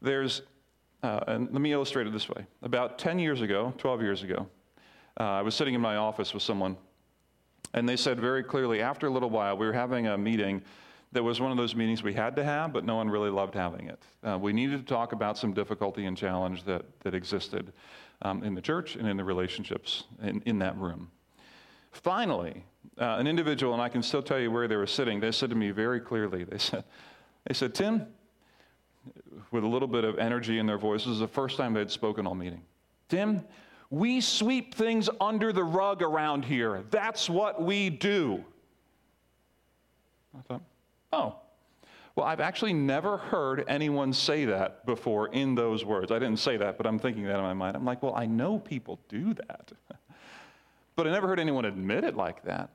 There's, 0.00 0.42
uh, 1.02 1.20
and 1.26 1.52
let 1.52 1.60
me 1.60 1.72
illustrate 1.72 2.06
it 2.06 2.12
this 2.12 2.28
way. 2.28 2.46
About 2.62 2.98
10 2.98 3.18
years 3.18 3.42
ago, 3.42 3.74
12 3.76 4.00
years 4.00 4.22
ago, 4.22 4.46
uh, 5.18 5.24
I 5.24 5.42
was 5.42 5.54
sitting 5.54 5.74
in 5.74 5.80
my 5.80 5.96
office 5.96 6.34
with 6.34 6.42
someone, 6.42 6.76
and 7.72 7.88
they 7.88 7.96
said 7.96 8.20
very 8.20 8.42
clearly, 8.42 8.80
after 8.82 9.06
a 9.06 9.10
little 9.10 9.30
while, 9.30 9.56
we 9.56 9.66
were 9.66 9.72
having 9.72 10.06
a 10.06 10.18
meeting 10.18 10.62
that 11.12 11.22
was 11.22 11.40
one 11.40 11.52
of 11.52 11.56
those 11.56 11.76
meetings 11.76 12.02
we 12.02 12.12
had 12.12 12.34
to 12.36 12.44
have, 12.44 12.72
but 12.72 12.84
no 12.84 12.96
one 12.96 13.08
really 13.08 13.30
loved 13.30 13.54
having 13.54 13.88
it. 13.88 14.02
Uh, 14.24 14.36
we 14.36 14.52
needed 14.52 14.84
to 14.84 14.84
talk 14.84 15.12
about 15.12 15.38
some 15.38 15.52
difficulty 15.52 16.06
and 16.06 16.16
challenge 16.16 16.64
that, 16.64 16.84
that 17.00 17.14
existed 17.14 17.72
um, 18.22 18.42
in 18.42 18.54
the 18.54 18.60
church 18.60 18.96
and 18.96 19.06
in 19.06 19.16
the 19.16 19.24
relationships 19.24 20.04
in, 20.22 20.42
in 20.44 20.58
that 20.58 20.76
room. 20.76 21.08
Finally, 21.92 22.64
uh, 22.98 23.16
an 23.18 23.28
individual, 23.28 23.72
and 23.72 23.80
I 23.80 23.88
can 23.88 24.02
still 24.02 24.22
tell 24.22 24.40
you 24.40 24.50
where 24.50 24.66
they 24.66 24.76
were 24.76 24.88
sitting, 24.88 25.20
they 25.20 25.30
said 25.30 25.50
to 25.50 25.56
me 25.56 25.70
very 25.70 26.00
clearly, 26.00 26.42
they 26.42 26.58
said, 26.58 26.82
they 27.46 27.54
said, 27.54 27.74
Tim, 27.74 28.06
with 29.52 29.62
a 29.62 29.68
little 29.68 29.88
bit 29.88 30.04
of 30.04 30.18
energy 30.18 30.58
in 30.58 30.66
their 30.66 30.78
voices. 30.78 31.20
the 31.20 31.28
first 31.28 31.56
time 31.56 31.74
they'd 31.74 31.90
spoken 31.90 32.26
all 32.26 32.34
meeting. 32.34 32.62
Tim, 33.08 33.44
we 33.94 34.20
sweep 34.20 34.74
things 34.74 35.08
under 35.20 35.52
the 35.52 35.62
rug 35.62 36.02
around 36.02 36.44
here. 36.44 36.82
That's 36.90 37.30
what 37.30 37.62
we 37.62 37.90
do. 37.90 38.44
I 40.36 40.42
thought, 40.42 40.62
oh. 41.12 41.36
Well, 42.16 42.26
I've 42.26 42.40
actually 42.40 42.72
never 42.72 43.16
heard 43.16 43.64
anyone 43.66 44.12
say 44.12 44.44
that 44.44 44.84
before 44.86 45.28
in 45.28 45.54
those 45.54 45.84
words. 45.84 46.12
I 46.12 46.18
didn't 46.18 46.38
say 46.38 46.56
that, 46.56 46.76
but 46.76 46.86
I'm 46.86 46.98
thinking 46.98 47.24
that 47.24 47.36
in 47.36 47.42
my 47.42 47.54
mind. 47.54 47.76
I'm 47.76 47.84
like, 47.84 48.02
well, 48.02 48.14
I 48.14 48.26
know 48.26 48.58
people 48.58 49.00
do 49.08 49.34
that. 49.34 49.72
but 50.96 51.06
I 51.06 51.10
never 51.10 51.26
heard 51.26 51.40
anyone 51.40 51.64
admit 51.64 52.04
it 52.04 52.16
like 52.16 52.44
that. 52.44 52.70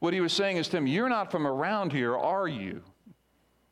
What 0.00 0.12
he 0.12 0.20
was 0.20 0.32
saying 0.32 0.56
is, 0.56 0.68
Tim, 0.68 0.86
you're 0.86 1.08
not 1.08 1.30
from 1.30 1.46
around 1.46 1.92
here, 1.92 2.16
are 2.16 2.48
you? 2.48 2.82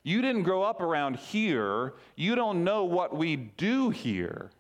You 0.03 0.23
didn't 0.23 0.45
grow 0.45 0.63
up 0.63 0.81
around 0.81 1.17
here. 1.17 1.95
You 2.15 2.37
don't 2.37 2.63
know 2.63 2.85
what 2.85 3.17
we 3.17 3.37
do 3.37 3.91
here. 3.91 4.51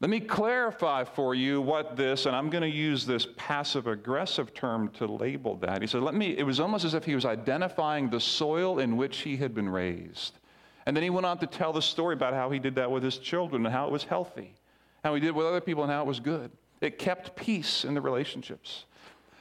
Let 0.00 0.08
me 0.08 0.20
clarify 0.20 1.04
for 1.04 1.34
you 1.34 1.60
what 1.60 1.94
this, 1.94 2.24
and 2.24 2.34
I'm 2.34 2.48
going 2.48 2.62
to 2.62 2.68
use 2.68 3.04
this 3.04 3.26
passive 3.36 3.86
aggressive 3.86 4.54
term 4.54 4.88
to 4.92 5.04
label 5.04 5.56
that. 5.56 5.82
He 5.82 5.86
said, 5.86 6.02
Let 6.02 6.14
me, 6.14 6.38
it 6.38 6.42
was 6.42 6.58
almost 6.58 6.86
as 6.86 6.94
if 6.94 7.04
he 7.04 7.14
was 7.14 7.26
identifying 7.26 8.08
the 8.08 8.18
soil 8.18 8.78
in 8.78 8.96
which 8.96 9.18
he 9.18 9.36
had 9.36 9.54
been 9.54 9.68
raised. 9.68 10.38
And 10.86 10.96
then 10.96 11.04
he 11.04 11.10
went 11.10 11.26
on 11.26 11.36
to 11.38 11.46
tell 11.46 11.74
the 11.74 11.82
story 11.82 12.14
about 12.14 12.32
how 12.32 12.50
he 12.50 12.58
did 12.58 12.76
that 12.76 12.90
with 12.90 13.02
his 13.02 13.18
children 13.18 13.66
and 13.66 13.74
how 13.74 13.86
it 13.86 13.92
was 13.92 14.04
healthy, 14.04 14.54
how 15.04 15.14
he 15.14 15.20
did 15.20 15.32
with 15.32 15.44
other 15.44 15.60
people 15.60 15.82
and 15.82 15.92
how 15.92 16.00
it 16.00 16.06
was 16.06 16.18
good. 16.18 16.50
It 16.80 16.98
kept 16.98 17.36
peace 17.36 17.84
in 17.84 17.92
the 17.92 18.00
relationships. 18.00 18.86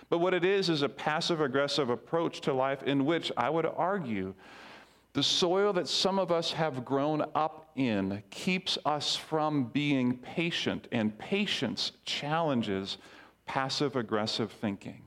But 0.09 0.17
what 0.17 0.33
it 0.33 0.43
is 0.43 0.69
is 0.69 0.81
a 0.81 0.89
passive 0.89 1.39
aggressive 1.39 1.89
approach 1.89 2.41
to 2.41 2.53
life 2.53 2.83
in 2.83 3.05
which 3.05 3.31
I 3.37 3.49
would 3.49 3.65
argue 3.65 4.33
the 5.19 5.23
soil 5.23 5.73
that 5.73 5.85
some 5.85 6.17
of 6.17 6.31
us 6.31 6.53
have 6.53 6.85
grown 6.85 7.21
up 7.35 7.71
in 7.75 8.23
keeps 8.29 8.77
us 8.85 9.17
from 9.17 9.65
being 9.65 10.15
patient, 10.19 10.87
and 10.93 11.19
patience 11.19 11.91
challenges 12.05 12.99
passive 13.45 13.97
aggressive 13.97 14.49
thinking. 14.49 15.01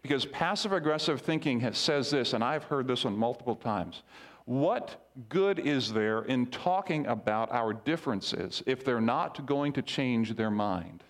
Because 0.00 0.24
passive 0.24 0.72
aggressive 0.72 1.20
thinking 1.20 1.60
has, 1.60 1.76
says 1.76 2.10
this, 2.10 2.32
and 2.32 2.42
I've 2.42 2.64
heard 2.64 2.88
this 2.88 3.04
one 3.04 3.14
multiple 3.14 3.56
times. 3.56 4.04
What 4.46 5.06
good 5.28 5.58
is 5.58 5.92
there 5.92 6.22
in 6.22 6.46
talking 6.46 7.06
about 7.06 7.52
our 7.52 7.74
differences 7.74 8.62
if 8.64 8.86
they're 8.86 9.02
not 9.02 9.44
going 9.44 9.74
to 9.74 9.82
change 9.82 10.34
their 10.34 10.50
mind? 10.50 11.04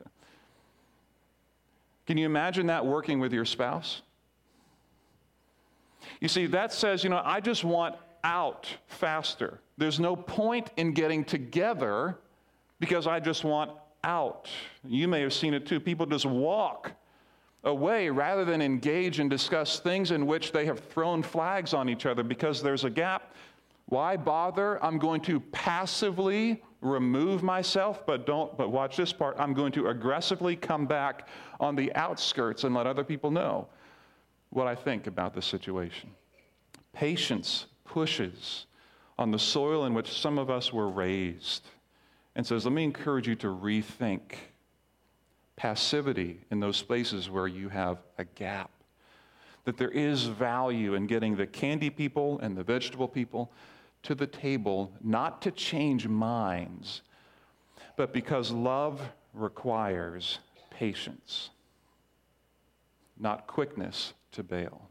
Can 2.08 2.18
you 2.18 2.26
imagine 2.26 2.66
that 2.66 2.84
working 2.84 3.20
with 3.20 3.32
your 3.32 3.44
spouse? 3.44 4.02
You 6.20 6.26
see, 6.26 6.46
that 6.46 6.72
says, 6.72 7.04
you 7.04 7.10
know, 7.10 7.22
I 7.24 7.38
just 7.38 7.62
want 7.62 7.94
out 8.24 8.68
faster. 8.86 9.60
There's 9.76 10.00
no 10.00 10.16
point 10.16 10.70
in 10.76 10.92
getting 10.92 11.24
together 11.24 12.18
because 12.80 13.06
I 13.06 13.20
just 13.20 13.44
want 13.44 13.70
out. 14.04 14.48
You 14.84 15.08
may 15.08 15.20
have 15.22 15.32
seen 15.32 15.54
it 15.54 15.66
too. 15.66 15.80
People 15.80 16.06
just 16.06 16.26
walk 16.26 16.92
away 17.64 18.08
rather 18.08 18.44
than 18.44 18.62
engage 18.62 19.18
and 19.18 19.28
discuss 19.28 19.80
things 19.80 20.10
in 20.10 20.26
which 20.26 20.52
they 20.52 20.64
have 20.66 20.80
thrown 20.80 21.22
flags 21.22 21.74
on 21.74 21.88
each 21.88 22.06
other 22.06 22.22
because 22.22 22.62
there's 22.62 22.84
a 22.84 22.90
gap. 22.90 23.34
Why 23.86 24.16
bother? 24.16 24.82
I'm 24.84 24.98
going 24.98 25.20
to 25.22 25.40
passively 25.40 26.62
remove 26.80 27.42
myself, 27.42 28.06
but 28.06 28.26
don't, 28.26 28.56
but 28.56 28.70
watch 28.70 28.96
this 28.96 29.12
part. 29.12 29.36
I'm 29.38 29.54
going 29.54 29.72
to 29.72 29.88
aggressively 29.88 30.56
come 30.56 30.86
back 30.86 31.28
on 31.58 31.74
the 31.74 31.94
outskirts 31.94 32.64
and 32.64 32.74
let 32.74 32.86
other 32.86 33.02
people 33.02 33.30
know 33.30 33.66
what 34.50 34.66
I 34.66 34.74
think 34.74 35.06
about 35.06 35.34
the 35.34 35.42
situation. 35.42 36.10
Patience 36.92 37.66
pushes 37.88 38.66
on 39.18 39.32
the 39.32 39.38
soil 39.38 39.84
in 39.84 39.94
which 39.94 40.12
some 40.12 40.38
of 40.38 40.48
us 40.48 40.72
were 40.72 40.88
raised 40.88 41.66
and 42.36 42.46
says, 42.46 42.64
Let 42.64 42.72
me 42.72 42.84
encourage 42.84 43.26
you 43.26 43.34
to 43.36 43.48
rethink 43.48 44.34
passivity 45.56 46.40
in 46.52 46.60
those 46.60 46.80
places 46.82 47.28
where 47.28 47.48
you 47.48 47.68
have 47.68 47.98
a 48.16 48.24
gap. 48.24 48.70
That 49.64 49.76
there 49.76 49.90
is 49.90 50.24
value 50.24 50.94
in 50.94 51.06
getting 51.06 51.36
the 51.36 51.46
candy 51.46 51.90
people 51.90 52.38
and 52.40 52.56
the 52.56 52.62
vegetable 52.62 53.08
people 53.08 53.50
to 54.04 54.14
the 54.14 54.26
table, 54.26 54.92
not 55.02 55.42
to 55.42 55.50
change 55.50 56.06
minds, 56.06 57.02
but 57.96 58.12
because 58.12 58.52
love 58.52 59.02
requires 59.34 60.38
patience, 60.70 61.50
not 63.18 63.48
quickness 63.48 64.14
to 64.32 64.44
bail. 64.44 64.87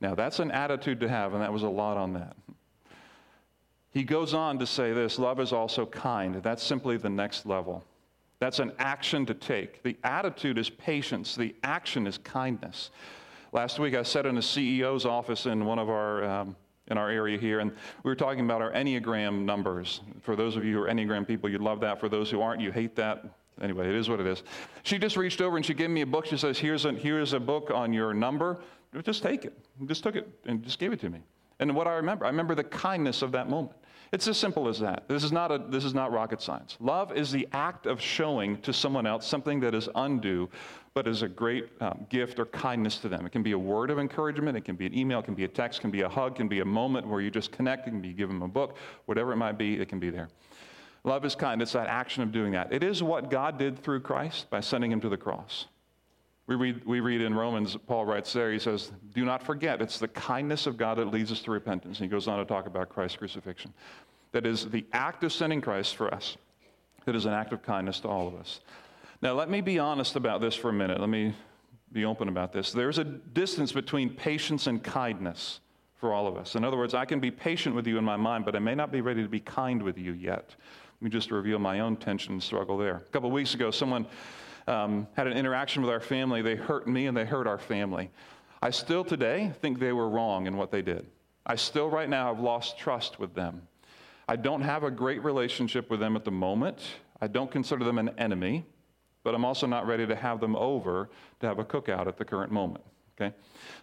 Now, 0.00 0.14
that's 0.14 0.38
an 0.38 0.50
attitude 0.50 1.00
to 1.00 1.08
have, 1.08 1.34
and 1.34 1.42
that 1.42 1.52
was 1.52 1.62
a 1.62 1.68
lot 1.68 1.96
on 1.96 2.12
that. 2.14 2.36
He 3.90 4.04
goes 4.04 4.34
on 4.34 4.58
to 4.58 4.66
say 4.66 4.92
this 4.92 5.18
love 5.18 5.40
is 5.40 5.52
also 5.52 5.86
kind. 5.86 6.42
That's 6.42 6.62
simply 6.62 6.98
the 6.98 7.08
next 7.08 7.46
level. 7.46 7.82
That's 8.38 8.58
an 8.58 8.72
action 8.78 9.24
to 9.26 9.34
take. 9.34 9.82
The 9.82 9.96
attitude 10.04 10.58
is 10.58 10.68
patience, 10.68 11.34
the 11.34 11.54
action 11.62 12.06
is 12.06 12.18
kindness. 12.18 12.90
Last 13.52 13.78
week, 13.78 13.94
I 13.94 14.02
sat 14.02 14.26
in 14.26 14.36
a 14.36 14.40
CEO's 14.40 15.06
office 15.06 15.46
in 15.46 15.64
one 15.64 15.78
of 15.78 15.88
our. 15.88 16.24
Um, 16.24 16.56
in 16.88 16.98
our 16.98 17.10
area 17.10 17.36
here, 17.36 17.58
and 17.60 17.72
we 18.04 18.08
were 18.08 18.14
talking 18.14 18.44
about 18.44 18.62
our 18.62 18.72
Enneagram 18.72 19.44
numbers. 19.44 20.02
For 20.20 20.36
those 20.36 20.56
of 20.56 20.64
you 20.64 20.76
who 20.76 20.82
are 20.84 20.88
Enneagram 20.88 21.26
people, 21.26 21.50
you 21.50 21.58
love 21.58 21.80
that. 21.80 21.98
For 21.98 22.08
those 22.08 22.30
who 22.30 22.40
aren't, 22.40 22.60
you 22.60 22.70
hate 22.70 22.94
that. 22.94 23.24
anyway, 23.60 23.88
it 23.88 23.94
is 23.94 24.08
what 24.08 24.20
it 24.20 24.26
is. 24.26 24.44
She 24.84 24.98
just 24.98 25.16
reached 25.16 25.40
over 25.40 25.56
and 25.56 25.66
she 25.66 25.74
gave 25.74 25.90
me 25.90 26.02
a 26.02 26.06
book. 26.06 26.26
She 26.26 26.36
says, 26.36 26.58
Here's 26.58 26.84
a, 26.84 26.92
here's 26.92 27.32
a 27.32 27.40
book 27.40 27.72
on 27.74 27.92
your 27.92 28.14
number. 28.14 28.60
Just 29.02 29.22
take 29.22 29.44
it. 29.44 29.56
Just 29.86 30.02
took 30.02 30.16
it 30.16 30.28
and 30.46 30.62
just 30.62 30.78
gave 30.78 30.92
it 30.92 31.00
to 31.00 31.10
me. 31.10 31.22
And 31.58 31.74
what 31.74 31.86
I 31.86 31.94
remember, 31.94 32.24
I 32.24 32.28
remember 32.28 32.54
the 32.54 32.64
kindness 32.64 33.22
of 33.22 33.32
that 33.32 33.48
moment. 33.48 33.76
It's 34.12 34.28
as 34.28 34.36
simple 34.36 34.68
as 34.68 34.78
that. 34.80 35.08
This 35.08 35.24
is 35.24 35.32
not, 35.32 35.50
a, 35.50 35.58
this 35.58 35.84
is 35.84 35.92
not 35.92 36.12
rocket 36.12 36.40
science. 36.40 36.76
Love 36.80 37.12
is 37.16 37.32
the 37.32 37.48
act 37.52 37.86
of 37.86 38.00
showing 38.00 38.60
to 38.62 38.72
someone 38.72 39.06
else 39.06 39.26
something 39.26 39.58
that 39.60 39.74
is 39.74 39.88
undue, 39.96 40.48
but 40.94 41.08
is 41.08 41.22
a 41.22 41.28
great 41.28 41.68
um, 41.80 42.06
gift 42.08 42.38
or 42.38 42.46
kindness 42.46 42.98
to 42.98 43.08
them. 43.08 43.26
It 43.26 43.32
can 43.32 43.42
be 43.42 43.52
a 43.52 43.58
word 43.58 43.90
of 43.90 43.98
encouragement, 43.98 44.56
it 44.56 44.64
can 44.64 44.76
be 44.76 44.86
an 44.86 44.96
email, 44.96 45.18
it 45.18 45.24
can 45.24 45.34
be 45.34 45.44
a 45.44 45.48
text, 45.48 45.80
it 45.80 45.82
can 45.82 45.90
be 45.90 46.02
a 46.02 46.08
hug, 46.08 46.32
it 46.32 46.36
can 46.36 46.48
be 46.48 46.60
a 46.60 46.64
moment 46.64 47.06
where 47.06 47.20
you 47.20 47.30
just 47.30 47.50
connect, 47.50 47.88
it 47.88 47.90
can 47.90 48.00
be 48.00 48.12
give 48.12 48.28
them 48.28 48.42
a 48.42 48.48
book, 48.48 48.76
whatever 49.06 49.32
it 49.32 49.36
might 49.36 49.58
be, 49.58 49.80
it 49.80 49.88
can 49.88 49.98
be 49.98 50.10
there. 50.10 50.28
Love 51.02 51.24
is 51.24 51.34
kind. 51.34 51.60
It's 51.60 51.72
that 51.72 51.88
action 51.88 52.22
of 52.22 52.32
doing 52.32 52.52
that. 52.52 52.72
It 52.72 52.82
is 52.82 53.02
what 53.02 53.30
God 53.30 53.58
did 53.58 53.78
through 53.82 54.00
Christ 54.00 54.50
by 54.50 54.60
sending 54.60 54.90
him 54.90 55.00
to 55.00 55.08
the 55.08 55.16
cross. 55.16 55.66
We 56.46 56.54
read, 56.54 56.84
we 56.84 57.00
read 57.00 57.22
in 57.22 57.34
Romans, 57.34 57.76
Paul 57.88 58.06
writes 58.06 58.32
there, 58.32 58.52
he 58.52 58.58
says, 58.60 58.92
Do 59.14 59.24
not 59.24 59.42
forget, 59.42 59.82
it's 59.82 59.98
the 59.98 60.08
kindness 60.08 60.66
of 60.66 60.76
God 60.76 60.98
that 60.98 61.06
leads 61.06 61.32
us 61.32 61.40
to 61.42 61.50
repentance. 61.50 61.98
And 61.98 62.04
he 62.04 62.10
goes 62.10 62.28
on 62.28 62.38
to 62.38 62.44
talk 62.44 62.66
about 62.66 62.88
Christ's 62.88 63.16
crucifixion. 63.16 63.74
That 64.30 64.46
is 64.46 64.68
the 64.68 64.84
act 64.92 65.24
of 65.24 65.32
sending 65.32 65.60
Christ 65.60 65.96
for 65.96 66.12
us, 66.14 66.36
that 67.04 67.16
is 67.16 67.26
an 67.26 67.32
act 67.32 67.52
of 67.52 67.62
kindness 67.62 68.00
to 68.00 68.08
all 68.08 68.28
of 68.28 68.34
us. 68.34 68.60
Now, 69.22 69.32
let 69.32 69.50
me 69.50 69.60
be 69.60 69.78
honest 69.78 70.14
about 70.14 70.40
this 70.40 70.54
for 70.54 70.68
a 70.68 70.72
minute. 70.72 71.00
Let 71.00 71.08
me 71.08 71.34
be 71.92 72.04
open 72.04 72.28
about 72.28 72.52
this. 72.52 72.70
There's 72.70 72.98
a 72.98 73.04
distance 73.04 73.72
between 73.72 74.10
patience 74.10 74.66
and 74.66 74.82
kindness 74.82 75.60
for 75.98 76.12
all 76.12 76.26
of 76.26 76.36
us. 76.36 76.54
In 76.54 76.64
other 76.64 76.76
words, 76.76 76.94
I 76.94 77.06
can 77.06 77.18
be 77.18 77.30
patient 77.30 77.74
with 77.74 77.86
you 77.86 77.98
in 77.98 78.04
my 78.04 78.16
mind, 78.16 78.44
but 78.44 78.54
I 78.54 78.58
may 78.58 78.74
not 78.74 78.92
be 78.92 79.00
ready 79.00 79.22
to 79.22 79.28
be 79.28 79.40
kind 79.40 79.82
with 79.82 79.96
you 79.96 80.12
yet. 80.12 80.54
Let 81.00 81.02
me 81.02 81.10
just 81.10 81.30
reveal 81.30 81.58
my 81.58 81.80
own 81.80 81.96
tension 81.96 82.34
and 82.34 82.42
struggle 82.42 82.76
there. 82.76 82.96
A 82.96 83.10
couple 83.10 83.30
weeks 83.30 83.54
ago, 83.54 83.70
someone 83.70 84.06
um, 84.66 85.06
had 85.14 85.26
an 85.26 85.34
interaction 85.34 85.82
with 85.82 85.90
our 85.90 86.00
family. 86.00 86.42
They 86.42 86.56
hurt 86.56 86.86
me 86.86 87.06
and 87.06 87.16
they 87.16 87.24
hurt 87.24 87.46
our 87.46 87.58
family. 87.58 88.10
I 88.62 88.70
still 88.70 89.04
today 89.04 89.52
think 89.60 89.78
they 89.78 89.92
were 89.92 90.08
wrong 90.08 90.46
in 90.46 90.56
what 90.56 90.70
they 90.70 90.82
did. 90.82 91.06
I 91.44 91.54
still, 91.56 91.88
right 91.88 92.08
now, 92.08 92.34
have 92.34 92.42
lost 92.42 92.78
trust 92.78 93.20
with 93.20 93.34
them. 93.34 93.62
I 94.28 94.34
don't 94.34 94.62
have 94.62 94.82
a 94.82 94.90
great 94.90 95.22
relationship 95.22 95.88
with 95.88 96.00
them 96.00 96.16
at 96.16 96.24
the 96.24 96.32
moment. 96.32 96.80
I 97.20 97.28
don't 97.28 97.50
consider 97.50 97.84
them 97.84 97.98
an 97.98 98.10
enemy, 98.18 98.66
but 99.22 99.34
I'm 99.34 99.44
also 99.44 99.66
not 99.66 99.86
ready 99.86 100.06
to 100.06 100.16
have 100.16 100.40
them 100.40 100.56
over 100.56 101.10
to 101.40 101.46
have 101.46 101.58
a 101.60 101.64
cookout 101.64 102.08
at 102.08 102.16
the 102.16 102.24
current 102.24 102.50
moment. 102.50 102.84
Okay? 103.18 103.34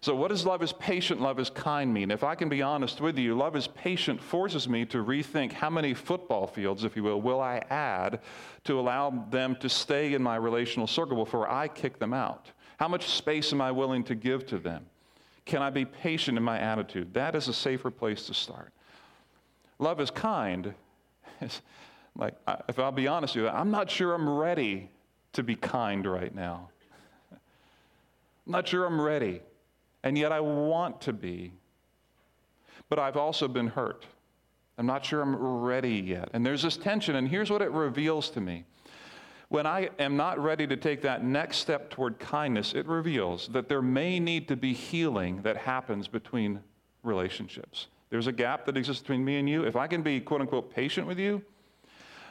So, 0.01 0.15
what 0.15 0.27
does 0.27 0.45
love 0.45 0.61
is 0.61 0.73
patient, 0.73 1.19
love 1.19 1.39
is 1.39 1.49
kind 1.49 1.91
mean? 1.91 2.11
If 2.11 2.23
I 2.23 2.35
can 2.35 2.49
be 2.49 2.61
honest 2.61 3.01
with 3.01 3.17
you, 3.17 3.35
love 3.35 3.55
is 3.55 3.67
patient 3.67 4.21
forces 4.21 4.69
me 4.69 4.85
to 4.85 5.03
rethink 5.03 5.53
how 5.53 5.71
many 5.71 5.93
football 5.93 6.45
fields, 6.45 6.83
if 6.83 6.95
you 6.95 7.03
will, 7.03 7.19
will 7.19 7.41
I 7.41 7.63
add 7.69 8.19
to 8.65 8.79
allow 8.79 9.09
them 9.31 9.55
to 9.57 9.69
stay 9.69 10.13
in 10.13 10.21
my 10.21 10.35
relational 10.35 10.85
circle 10.85 11.17
before 11.17 11.49
I 11.49 11.67
kick 11.67 11.97
them 11.97 12.13
out? 12.13 12.51
How 12.77 12.87
much 12.87 13.07
space 13.09 13.51
am 13.53 13.61
I 13.61 13.71
willing 13.71 14.03
to 14.05 14.15
give 14.15 14.45
to 14.47 14.59
them? 14.59 14.85
Can 15.45 15.61
I 15.61 15.69
be 15.71 15.83
patient 15.83 16.37
in 16.37 16.43
my 16.43 16.59
attitude? 16.59 17.13
That 17.13 17.35
is 17.35 17.47
a 17.47 17.53
safer 17.53 17.91
place 17.91 18.27
to 18.27 18.33
start. 18.33 18.71
Love 19.79 19.99
is 19.99 20.11
kind. 20.11 20.73
Like, 22.15 22.35
if 22.69 22.77
I'll 22.77 22.91
be 22.91 23.07
honest 23.07 23.35
with 23.35 23.45
you, 23.45 23.49
I'm 23.49 23.71
not 23.71 23.89
sure 23.89 24.13
I'm 24.13 24.29
ready 24.29 24.91
to 25.31 25.41
be 25.41 25.55
kind 25.55 26.05
right 26.05 26.33
now. 26.33 26.69
I'm 28.45 28.51
not 28.51 28.67
sure 28.67 28.85
I'm 28.85 28.99
ready. 28.99 29.41
And 30.03 30.17
yet 30.17 30.31
I 30.31 30.39
want 30.39 31.01
to 31.01 31.13
be. 31.13 31.53
But 32.89 32.99
I've 32.99 33.17
also 33.17 33.47
been 33.47 33.67
hurt. 33.67 34.05
I'm 34.77 34.85
not 34.85 35.05
sure 35.05 35.21
I'm 35.21 35.35
ready 35.35 35.95
yet. 35.95 36.29
And 36.33 36.45
there's 36.45 36.63
this 36.63 36.77
tension, 36.77 37.15
and 37.15 37.27
here's 37.27 37.49
what 37.49 37.61
it 37.61 37.71
reveals 37.71 38.29
to 38.31 38.41
me. 38.41 38.65
When 39.49 39.67
I 39.67 39.89
am 39.99 40.17
not 40.17 40.39
ready 40.39 40.65
to 40.65 40.75
take 40.75 41.01
that 41.03 41.23
next 41.23 41.57
step 41.57 41.91
toward 41.91 42.17
kindness, 42.17 42.73
it 42.73 42.87
reveals 42.87 43.47
that 43.49 43.69
there 43.69 43.83
may 43.83 44.19
need 44.19 44.47
to 44.47 44.55
be 44.55 44.73
healing 44.73 45.41
that 45.43 45.57
happens 45.57 46.07
between 46.07 46.59
relationships. 47.03 47.87
There's 48.09 48.27
a 48.27 48.31
gap 48.31 48.65
that 48.65 48.77
exists 48.77 49.03
between 49.03 49.23
me 49.23 49.37
and 49.37 49.47
you. 49.47 49.63
If 49.63 49.75
I 49.75 49.85
can 49.85 50.01
be, 50.01 50.19
quote 50.19 50.41
unquote, 50.41 50.73
patient 50.73 51.05
with 51.05 51.19
you, 51.19 51.41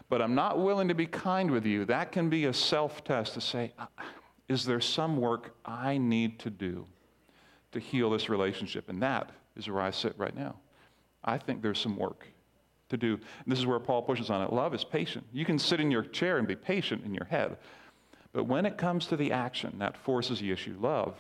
but 0.08 0.20
I'm 0.20 0.34
not 0.34 0.58
willing 0.58 0.88
to 0.88 0.94
be 0.94 1.06
kind 1.06 1.50
with 1.50 1.64
you, 1.64 1.84
that 1.84 2.10
can 2.12 2.28
be 2.28 2.46
a 2.46 2.52
self 2.52 3.04
test 3.04 3.34
to 3.34 3.40
say, 3.40 3.72
is 4.48 4.64
there 4.64 4.80
some 4.80 5.16
work 5.16 5.56
I 5.64 5.98
need 5.98 6.38
to 6.40 6.50
do 6.50 6.86
to 7.72 7.80
heal 7.80 8.10
this 8.10 8.28
relationship? 8.28 8.88
And 8.88 9.02
that 9.02 9.30
is 9.56 9.68
where 9.68 9.80
I 9.80 9.90
sit 9.90 10.14
right 10.18 10.36
now. 10.36 10.56
I 11.24 11.38
think 11.38 11.62
there's 11.62 11.78
some 11.78 11.96
work 11.96 12.26
to 12.88 12.96
do. 12.96 13.14
And 13.14 13.46
this 13.46 13.58
is 13.58 13.66
where 13.66 13.78
Paul 13.78 14.02
pushes 14.02 14.30
on 14.30 14.42
it. 14.42 14.52
Love 14.52 14.74
is 14.74 14.84
patient. 14.84 15.26
You 15.32 15.44
can 15.44 15.58
sit 15.58 15.80
in 15.80 15.90
your 15.90 16.02
chair 16.02 16.38
and 16.38 16.46
be 16.46 16.56
patient 16.56 17.04
in 17.04 17.14
your 17.14 17.24
head. 17.24 17.56
But 18.32 18.44
when 18.44 18.64
it 18.64 18.78
comes 18.78 19.06
to 19.06 19.16
the 19.16 19.32
action 19.32 19.78
that 19.78 19.96
forces 19.96 20.40
the 20.40 20.50
issue, 20.50 20.76
love 20.80 21.16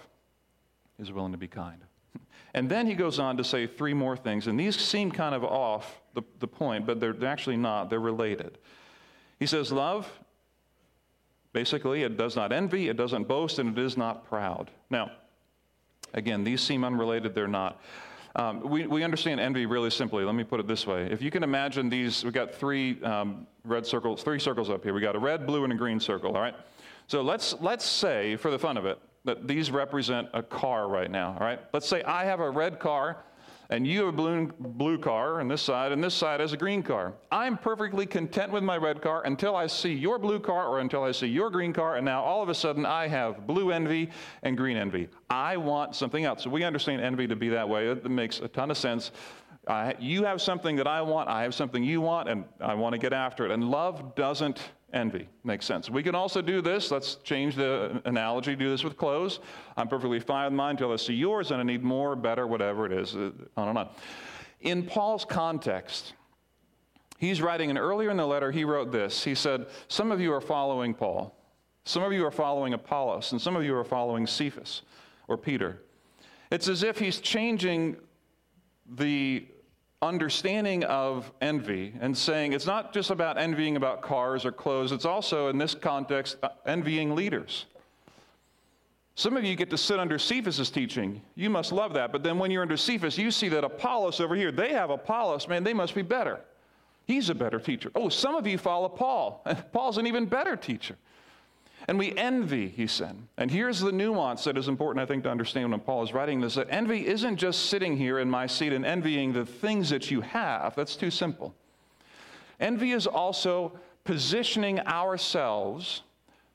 is 0.98 1.12
willing 1.12 1.32
to 1.32 1.38
be 1.38 1.48
kind. 1.48 1.80
And 2.54 2.68
then 2.68 2.86
he 2.86 2.92
goes 2.92 3.18
on 3.18 3.38
to 3.38 3.44
say 3.44 3.66
three 3.66 3.94
more 3.94 4.14
things, 4.14 4.46
and 4.46 4.60
these 4.60 4.78
seem 4.78 5.10
kind 5.10 5.34
of 5.34 5.42
off 5.42 6.02
the, 6.12 6.20
the 6.38 6.46
point, 6.46 6.84
but 6.84 7.00
they're 7.00 7.16
actually 7.24 7.56
not. 7.56 7.88
They're 7.88 7.98
related. 7.98 8.58
He 9.38 9.46
says, 9.46 9.72
Love 9.72 10.06
Basically, 11.52 12.02
it 12.02 12.16
does 12.16 12.34
not 12.34 12.52
envy, 12.52 12.88
it 12.88 12.96
doesn't 12.96 13.28
boast, 13.28 13.58
and 13.58 13.76
it 13.76 13.82
is 13.82 13.96
not 13.96 14.26
proud. 14.26 14.70
Now, 14.88 15.10
again, 16.14 16.44
these 16.44 16.60
seem 16.60 16.84
unrelated, 16.84 17.34
they're 17.34 17.46
not. 17.48 17.80
Um, 18.34 18.60
we, 18.62 18.86
we 18.86 19.04
understand 19.04 19.40
envy 19.40 19.66
really 19.66 19.90
simply. 19.90 20.24
Let 20.24 20.34
me 20.34 20.44
put 20.44 20.58
it 20.58 20.66
this 20.66 20.86
way. 20.86 21.02
If 21.10 21.20
you 21.20 21.30
can 21.30 21.42
imagine 21.42 21.90
these, 21.90 22.24
we've 22.24 22.32
got 22.32 22.54
three 22.54 23.02
um, 23.02 23.46
red 23.64 23.86
circles, 23.86 24.22
three 24.22 24.38
circles 24.38 24.70
up 24.70 24.82
here. 24.82 24.94
We've 24.94 25.02
got 25.02 25.16
a 25.16 25.18
red, 25.18 25.46
blue, 25.46 25.64
and 25.64 25.72
a 25.72 25.76
green 25.76 26.00
circle, 26.00 26.34
all 26.34 26.40
right? 26.40 26.54
So 27.08 27.20
let's, 27.20 27.54
let's 27.60 27.84
say, 27.84 28.36
for 28.36 28.50
the 28.50 28.58
fun 28.58 28.78
of 28.78 28.86
it, 28.86 28.98
that 29.24 29.46
these 29.46 29.70
represent 29.70 30.28
a 30.32 30.42
car 30.42 30.88
right 30.88 31.10
now, 31.10 31.36
all 31.38 31.46
right? 31.46 31.60
Let's 31.74 31.86
say 31.86 32.02
I 32.04 32.24
have 32.24 32.40
a 32.40 32.48
red 32.48 32.80
car 32.80 33.18
and 33.72 33.86
you 33.86 34.00
have 34.00 34.08
a 34.08 34.12
blue, 34.12 34.52
blue 34.58 34.98
car 34.98 35.40
on 35.40 35.48
this 35.48 35.62
side, 35.62 35.92
and 35.92 36.04
this 36.04 36.12
side 36.12 36.40
has 36.40 36.52
a 36.52 36.58
green 36.58 36.82
car. 36.82 37.14
I'm 37.30 37.56
perfectly 37.56 38.04
content 38.04 38.52
with 38.52 38.62
my 38.62 38.76
red 38.76 39.00
car 39.00 39.22
until 39.24 39.56
I 39.56 39.66
see 39.66 39.94
your 39.94 40.18
blue 40.18 40.40
car 40.40 40.66
or 40.66 40.80
until 40.80 41.02
I 41.04 41.12
see 41.12 41.28
your 41.28 41.48
green 41.48 41.72
car, 41.72 41.96
and 41.96 42.04
now 42.04 42.22
all 42.22 42.42
of 42.42 42.50
a 42.50 42.54
sudden 42.54 42.84
I 42.84 43.08
have 43.08 43.46
blue 43.46 43.72
envy 43.72 44.10
and 44.42 44.58
green 44.58 44.76
envy. 44.76 45.08
I 45.30 45.56
want 45.56 45.96
something 45.96 46.22
else. 46.22 46.42
So 46.42 46.50
we 46.50 46.64
understand 46.64 47.00
envy 47.00 47.26
to 47.26 47.34
be 47.34 47.48
that 47.48 47.66
way. 47.66 47.88
It 47.88 48.10
makes 48.10 48.40
a 48.40 48.48
ton 48.48 48.70
of 48.70 48.76
sense. 48.76 49.10
You 49.98 50.24
have 50.24 50.42
something 50.42 50.76
that 50.76 50.86
I 50.86 51.00
want, 51.00 51.30
I 51.30 51.42
have 51.42 51.54
something 51.54 51.82
you 51.82 52.02
want, 52.02 52.28
and 52.28 52.44
I 52.60 52.74
want 52.74 52.92
to 52.92 52.98
get 52.98 53.14
after 53.14 53.46
it. 53.46 53.52
And 53.52 53.70
love 53.70 54.14
doesn't 54.14 54.60
envy. 54.92 55.28
Makes 55.44 55.66
sense. 55.66 55.90
We 55.90 56.02
can 56.02 56.14
also 56.14 56.42
do 56.42 56.60
this. 56.60 56.90
Let's 56.90 57.16
change 57.16 57.56
the 57.56 58.02
analogy. 58.04 58.54
Do 58.54 58.70
this 58.70 58.84
with 58.84 58.96
clothes. 58.96 59.40
I'm 59.76 59.88
perfectly 59.88 60.20
fine 60.20 60.46
with 60.46 60.56
mine 60.56 60.72
until 60.72 60.92
I 60.92 60.96
see 60.96 61.14
yours 61.14 61.50
and 61.50 61.60
I 61.60 61.64
need 61.64 61.82
more, 61.82 62.14
better, 62.14 62.46
whatever 62.46 62.86
it 62.86 62.92
is. 62.92 63.14
Uh, 63.14 63.30
on 63.56 63.68
and 63.68 63.78
on. 63.78 63.88
In 64.60 64.84
Paul's 64.84 65.24
context, 65.24 66.14
he's 67.18 67.42
writing, 67.42 67.70
and 67.70 67.78
earlier 67.78 68.10
in 68.10 68.16
the 68.16 68.26
letter, 68.26 68.52
he 68.52 68.64
wrote 68.64 68.92
this. 68.92 69.24
He 69.24 69.34
said, 69.34 69.66
Some 69.88 70.12
of 70.12 70.20
you 70.20 70.32
are 70.32 70.40
following 70.40 70.94
Paul, 70.94 71.36
some 71.84 72.02
of 72.02 72.12
you 72.12 72.24
are 72.24 72.30
following 72.30 72.74
Apollos, 72.74 73.32
and 73.32 73.40
some 73.40 73.56
of 73.56 73.64
you 73.64 73.74
are 73.74 73.84
following 73.84 74.26
Cephas 74.26 74.82
or 75.26 75.36
Peter. 75.36 75.82
It's 76.50 76.68
as 76.68 76.82
if 76.82 76.98
he's 76.98 77.18
changing 77.18 77.96
the 78.94 79.46
understanding 80.02 80.84
of 80.84 81.32
envy 81.40 81.94
and 82.00 82.16
saying 82.16 82.52
it's 82.52 82.66
not 82.66 82.92
just 82.92 83.10
about 83.10 83.38
envying 83.38 83.76
about 83.76 84.02
cars 84.02 84.44
or 84.44 84.52
clothes, 84.52 84.92
it's 84.92 85.04
also, 85.04 85.48
in 85.48 85.56
this 85.56 85.74
context, 85.74 86.36
uh, 86.42 86.48
envying 86.66 87.14
leaders. 87.14 87.66
Some 89.14 89.36
of 89.36 89.44
you 89.44 89.54
get 89.54 89.70
to 89.70 89.78
sit 89.78 90.00
under 90.00 90.18
Cephas's 90.18 90.70
teaching. 90.70 91.22
You 91.34 91.50
must 91.50 91.70
love 91.70 91.94
that. 91.94 92.12
But 92.12 92.22
then 92.22 92.38
when 92.38 92.50
you're 92.50 92.62
under 92.62 92.76
Cephas, 92.76 93.16
you 93.18 93.30
see 93.30 93.48
that 93.50 93.62
Apollos 93.62 94.20
over 94.20 94.34
here, 94.34 94.50
they 94.50 94.72
have 94.72 94.90
Apollos. 94.90 95.48
Man, 95.48 95.64
they 95.64 95.74
must 95.74 95.94
be 95.94 96.02
better. 96.02 96.40
He's 97.06 97.30
a 97.30 97.34
better 97.34 97.60
teacher. 97.60 97.90
Oh, 97.94 98.08
some 98.08 98.34
of 98.34 98.46
you 98.46 98.58
follow 98.58 98.88
Paul. 98.88 99.44
Paul's 99.72 99.98
an 99.98 100.06
even 100.06 100.26
better 100.26 100.56
teacher. 100.56 100.96
And 101.88 101.98
we 101.98 102.12
envy, 102.16 102.68
he 102.68 102.86
said. 102.86 103.16
And 103.36 103.50
here's 103.50 103.80
the 103.80 103.92
nuance 103.92 104.44
that 104.44 104.56
is 104.56 104.68
important, 104.68 105.02
I 105.02 105.06
think, 105.06 105.24
to 105.24 105.30
understand 105.30 105.70
when 105.70 105.80
Paul 105.80 106.02
is 106.02 106.12
writing 106.12 106.40
this 106.40 106.54
that 106.54 106.68
envy 106.70 107.06
isn't 107.06 107.36
just 107.36 107.66
sitting 107.66 107.96
here 107.96 108.18
in 108.18 108.30
my 108.30 108.46
seat 108.46 108.72
and 108.72 108.86
envying 108.86 109.32
the 109.32 109.44
things 109.44 109.90
that 109.90 110.10
you 110.10 110.20
have. 110.20 110.74
That's 110.76 110.96
too 110.96 111.10
simple. 111.10 111.54
Envy 112.60 112.92
is 112.92 113.06
also 113.06 113.72
positioning 114.04 114.80
ourselves 114.80 116.02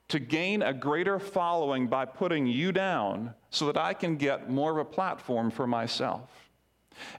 to 0.08 0.18
gain 0.18 0.62
a 0.62 0.72
greater 0.72 1.18
following 1.18 1.86
by 1.86 2.06
putting 2.06 2.46
you 2.46 2.72
down 2.72 3.34
so 3.50 3.66
that 3.66 3.76
I 3.76 3.92
can 3.92 4.16
get 4.16 4.48
more 4.48 4.72
of 4.72 4.78
a 4.78 4.84
platform 4.84 5.50
for 5.50 5.66
myself. 5.66 6.48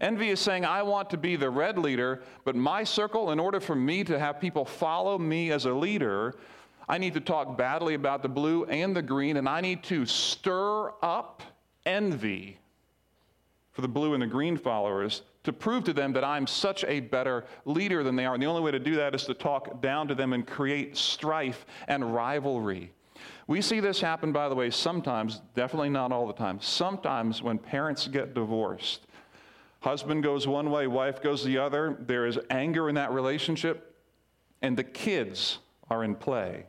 Envy 0.02 0.30
is 0.30 0.40
saying, 0.40 0.66
I 0.66 0.84
want 0.84 1.10
to 1.12 1.18
be 1.18 1.36
the 1.36 1.50
red 1.50 1.78
leader, 1.78 2.22
but 2.44 2.56
my 2.56 2.84
circle, 2.84 3.32
in 3.32 3.40
order 3.40 3.60
for 3.60 3.76
me 3.76 4.04
to 4.06 4.20
have 4.20 4.42
people 4.42 4.66
follow 4.66 5.18
me 5.18 5.52
as 5.52 5.66
a 5.66 5.74
leader, 5.74 6.36
I 6.90 6.98
need 6.98 7.14
to 7.14 7.22
talk 7.22 7.56
badly 7.56 7.94
about 7.94 8.24
the 8.24 8.30
blue 8.30 8.66
and 8.66 8.96
the 8.96 9.04
green, 9.04 9.38
and 9.38 9.48
I 9.48 9.62
need 9.62 9.84
to 9.84 10.08
stir 10.08 10.92
up 11.04 11.44
envy 11.86 12.58
for 13.72 13.82
the 13.82 13.88
blue 13.88 14.16
and 14.16 14.24
the 14.24 14.28
green 14.28 14.58
followers 14.58 15.22
to 15.44 15.54
prove 15.54 15.84
to 15.84 15.94
them 15.94 16.14
that 16.14 16.24
I'm 16.24 16.48
such 16.48 16.84
a 16.86 17.00
better 17.00 17.46
leader 17.64 18.04
than 18.04 18.16
they 18.16 18.26
are. 18.26 18.34
And 18.34 18.42
the 18.42 18.48
only 18.48 18.62
way 18.62 18.72
to 18.72 18.80
do 18.80 18.96
that 18.96 19.14
is 19.14 19.24
to 19.26 19.36
talk 19.36 19.82
down 19.82 20.08
to 20.08 20.16
them 20.16 20.34
and 20.34 20.46
create 20.46 20.98
strife 20.98 21.66
and 21.88 22.14
rivalry. 22.14 22.92
We 23.46 23.62
see 23.62 23.80
this 23.80 24.02
happen, 24.02 24.32
by 24.32 24.50
the 24.50 24.56
way, 24.56 24.72
sometimes, 24.72 25.42
definitely 25.56 25.90
not 25.90 26.12
all 26.12 26.26
the 26.26 26.34
time. 26.34 26.60
Sometimes 26.60 27.44
when 27.44 27.60
parents 27.60 28.08
get 28.08 28.34
divorced, 28.34 29.06
husband 29.82 30.24
goes 30.24 30.48
one 30.48 30.72
way, 30.72 30.88
wife 30.88 31.22
goes 31.22 31.44
the 31.44 31.60
other, 31.60 31.98
there 32.02 32.26
is 32.26 32.40
anger 32.50 32.90
in 32.90 32.96
that 32.96 33.12
relationship, 33.12 33.96
and 34.64 34.76
the 34.76 34.84
kids 34.84 35.60
are 35.90 36.04
in 36.04 36.16
play. 36.16 36.66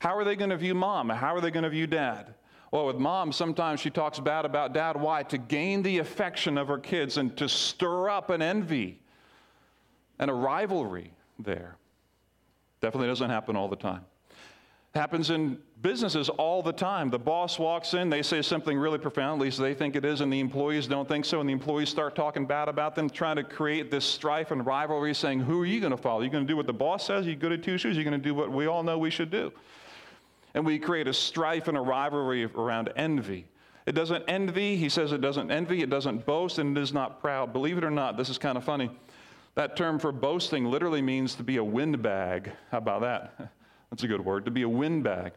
How 0.00 0.16
are 0.16 0.24
they 0.24 0.36
going 0.36 0.50
to 0.50 0.56
view 0.56 0.74
mom? 0.74 1.08
How 1.08 1.34
are 1.34 1.40
they 1.40 1.50
going 1.50 1.64
to 1.64 1.70
view 1.70 1.86
dad? 1.86 2.34
Well, 2.70 2.86
with 2.86 2.96
mom, 2.96 3.32
sometimes 3.32 3.80
she 3.80 3.90
talks 3.90 4.20
bad 4.20 4.44
about 4.44 4.74
dad. 4.74 5.00
Why? 5.00 5.22
To 5.24 5.38
gain 5.38 5.82
the 5.82 5.98
affection 5.98 6.58
of 6.58 6.68
her 6.68 6.78
kids 6.78 7.16
and 7.16 7.36
to 7.38 7.48
stir 7.48 8.10
up 8.10 8.30
an 8.30 8.42
envy 8.42 9.00
and 10.18 10.30
a 10.30 10.34
rivalry 10.34 11.12
there. 11.38 11.76
Definitely 12.80 13.08
doesn't 13.08 13.30
happen 13.30 13.56
all 13.56 13.68
the 13.68 13.76
time. 13.76 14.04
Happens 14.94 15.30
in 15.30 15.58
businesses 15.82 16.28
all 16.28 16.62
the 16.62 16.72
time. 16.72 17.10
The 17.10 17.18
boss 17.18 17.58
walks 17.58 17.94
in, 17.94 18.08
they 18.08 18.22
say 18.22 18.42
something 18.42 18.76
really 18.78 18.98
profound, 18.98 19.40
at 19.40 19.44
least 19.44 19.58
they 19.58 19.74
think 19.74 19.96
it 19.96 20.04
is, 20.04 20.20
and 20.20 20.32
the 20.32 20.40
employees 20.40 20.86
don't 20.86 21.06
think 21.06 21.24
so, 21.24 21.40
and 21.40 21.48
the 21.48 21.52
employees 21.52 21.88
start 21.88 22.16
talking 22.16 22.46
bad 22.46 22.68
about 22.68 22.94
them, 22.94 23.08
trying 23.08 23.36
to 23.36 23.44
create 23.44 23.90
this 23.90 24.04
strife 24.04 24.50
and 24.50 24.64
rivalry, 24.64 25.14
saying, 25.14 25.40
Who 25.40 25.60
are 25.60 25.66
you 25.66 25.80
going 25.80 25.90
to 25.90 25.96
follow? 25.96 26.20
Are 26.20 26.24
you 26.24 26.30
going 26.30 26.46
to 26.46 26.50
do 26.50 26.56
what 26.56 26.66
the 26.66 26.72
boss 26.72 27.06
says? 27.06 27.26
Are 27.26 27.30
you 27.30 27.36
good 27.36 27.52
at 27.52 27.62
two 27.62 27.78
shoes? 27.78 27.96
Are 27.96 28.00
you 28.00 28.04
going 28.08 28.20
to 28.20 28.28
do 28.28 28.34
what 28.34 28.50
we 28.50 28.66
all 28.66 28.82
know 28.82 28.98
we 28.98 29.10
should 29.10 29.30
do? 29.30 29.52
And 30.54 30.64
we 30.64 30.78
create 30.78 31.08
a 31.08 31.12
strife 31.12 31.68
and 31.68 31.76
a 31.76 31.80
rivalry 31.80 32.44
around 32.44 32.90
envy. 32.96 33.46
It 33.86 33.92
doesn't 33.92 34.24
envy, 34.28 34.76
he 34.76 34.88
says 34.88 35.12
it 35.12 35.20
doesn't 35.20 35.50
envy, 35.50 35.82
it 35.82 35.88
doesn't 35.88 36.26
boast, 36.26 36.58
and 36.58 36.76
it 36.76 36.80
is 36.80 36.92
not 36.92 37.20
proud. 37.20 37.52
Believe 37.52 37.78
it 37.78 37.84
or 37.84 37.90
not, 37.90 38.16
this 38.16 38.28
is 38.28 38.36
kind 38.36 38.58
of 38.58 38.64
funny. 38.64 38.90
That 39.54 39.76
term 39.76 39.98
for 39.98 40.12
boasting 40.12 40.66
literally 40.66 41.00
means 41.00 41.34
to 41.36 41.42
be 41.42 41.56
a 41.56 41.64
windbag. 41.64 42.52
How 42.70 42.78
about 42.78 43.00
that? 43.00 43.52
That's 43.90 44.02
a 44.02 44.06
good 44.08 44.24
word, 44.24 44.44
to 44.44 44.50
be 44.50 44.62
a 44.62 44.68
windbag. 44.68 45.32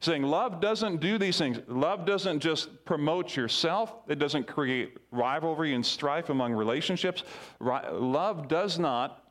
Saying 0.00 0.22
love 0.22 0.62
doesn't 0.62 1.00
do 1.00 1.18
these 1.18 1.36
things. 1.36 1.58
Love 1.68 2.06
doesn't 2.06 2.40
just 2.40 2.84
promote 2.86 3.36
yourself, 3.36 3.94
it 4.08 4.18
doesn't 4.18 4.46
create 4.46 4.96
rivalry 5.10 5.74
and 5.74 5.84
strife 5.84 6.30
among 6.30 6.54
relationships. 6.54 7.22
Love 7.60 8.48
does 8.48 8.78
not 8.78 9.30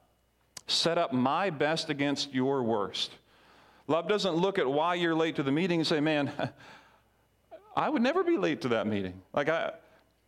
set 0.67 0.99
up 0.99 1.11
my 1.11 1.49
best 1.49 1.89
against 1.89 2.33
your 2.33 2.61
worst. 2.61 3.13
Love 3.89 4.07
doesn't 4.07 4.35
look 4.35 4.59
at 4.59 4.69
why 4.69 4.93
you're 4.93 5.15
late 5.15 5.35
to 5.35 5.43
the 5.43 5.51
meeting 5.51 5.79
and 5.79 5.87
say, 5.87 5.99
man, 5.99 6.31
I 7.75 7.89
would 7.89 8.03
never 8.03 8.23
be 8.23 8.37
late 8.37 8.61
to 8.61 8.69
that 8.69 8.85
meeting. 8.85 9.19
Like, 9.33 9.49
I, 9.49 9.71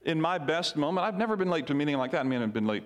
in 0.01 0.19
my 0.19 0.39
best 0.39 0.75
moment, 0.75 1.05
I've 1.05 1.15
never 1.15 1.35
been 1.35 1.51
late 1.51 1.67
to 1.67 1.73
a 1.73 1.75
meeting 1.75 1.95
like 1.97 2.11
that. 2.11 2.21
I 2.21 2.23
mean, 2.23 2.41
I've 2.41 2.53
been 2.53 2.65
late 2.65 2.83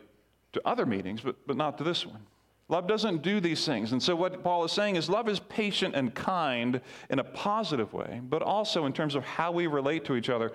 to 0.51 0.61
other 0.67 0.85
meetings, 0.85 1.21
but, 1.21 1.38
but 1.47 1.55
not 1.55 1.77
to 1.77 1.85
this 1.85 2.05
one. 2.05 2.19
Love 2.67 2.88
doesn't 2.88 3.21
do 3.21 3.39
these 3.39 3.65
things. 3.65 3.93
And 3.93 4.03
so, 4.03 4.17
what 4.17 4.43
Paul 4.43 4.65
is 4.65 4.73
saying 4.73 4.97
is 4.97 5.07
love 5.07 5.29
is 5.29 5.39
patient 5.39 5.95
and 5.95 6.13
kind 6.13 6.81
in 7.09 7.19
a 7.19 7.23
positive 7.23 7.93
way, 7.93 8.19
but 8.23 8.41
also 8.41 8.85
in 8.85 8.91
terms 8.91 9.15
of 9.15 9.23
how 9.23 9.51
we 9.51 9.67
relate 9.67 10.03
to 10.05 10.15
each 10.15 10.29
other. 10.29 10.51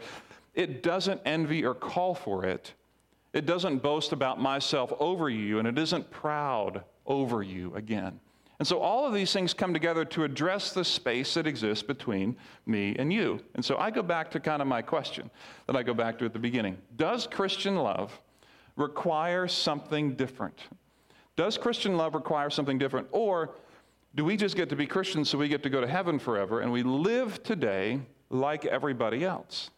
It 0.55 0.83
doesn't 0.83 1.23
envy 1.25 1.65
or 1.65 1.75
call 1.75 2.15
for 2.15 2.45
it. 2.45 2.75
It 3.33 3.47
doesn't 3.47 3.79
boast 3.79 4.13
about 4.13 4.41
myself 4.41 4.93
over 4.99 5.31
you, 5.31 5.61
and 5.61 5.69
it 5.69 5.79
isn't 5.79 6.11
proud 6.11 6.83
over 7.07 7.43
you 7.43 7.75
again. 7.75 8.21
And 8.61 8.69
so 8.69 8.79
all 8.79 9.07
of 9.07 9.15
these 9.15 9.33
things 9.33 9.55
come 9.55 9.73
together 9.73 10.05
to 10.05 10.23
address 10.23 10.73
the 10.73 10.85
space 10.85 11.33
that 11.33 11.47
exists 11.47 11.83
between 11.83 12.37
me 12.67 12.95
and 12.99 13.11
you. 13.11 13.41
And 13.55 13.65
so 13.65 13.79
I 13.79 13.91
go 13.91 14.03
back 14.03 14.31
to 14.33 14.41
kind 14.41 14.61
of 14.61 14.69
my 14.69 14.83
question 14.83 15.31
that 15.67 15.77
I 15.77 15.83
go 15.83 15.95
back 15.95 16.19
to 16.19 16.27
at 16.27 16.35
the 16.35 16.39
beginning 16.39 16.77
Does 16.97 17.27
Christian 17.27 17.77
love 17.77 18.21
require 18.77 19.49
something 19.49 20.15
different? 20.15 20.61
Does 21.37 21.57
Christian 21.57 21.97
love 21.97 22.15
require 22.15 22.51
something 22.51 22.77
different? 22.77 23.09
Or 23.13 23.55
do 24.15 24.27
we 24.27 24.37
just 24.37 24.57
get 24.57 24.69
to 24.69 24.77
be 24.77 24.87
Christians 24.87 25.31
so 25.31 25.39
we 25.39 25.49
get 25.49 25.63
to 25.63 25.71
go 25.71 25.81
to 25.81 25.87
heaven 25.87 26.19
forever 26.19 26.61
and 26.61 26.71
we 26.71 26.83
live 26.83 27.43
today 27.43 27.99
like 28.29 28.67
everybody 28.67 29.25
else? 29.25 29.71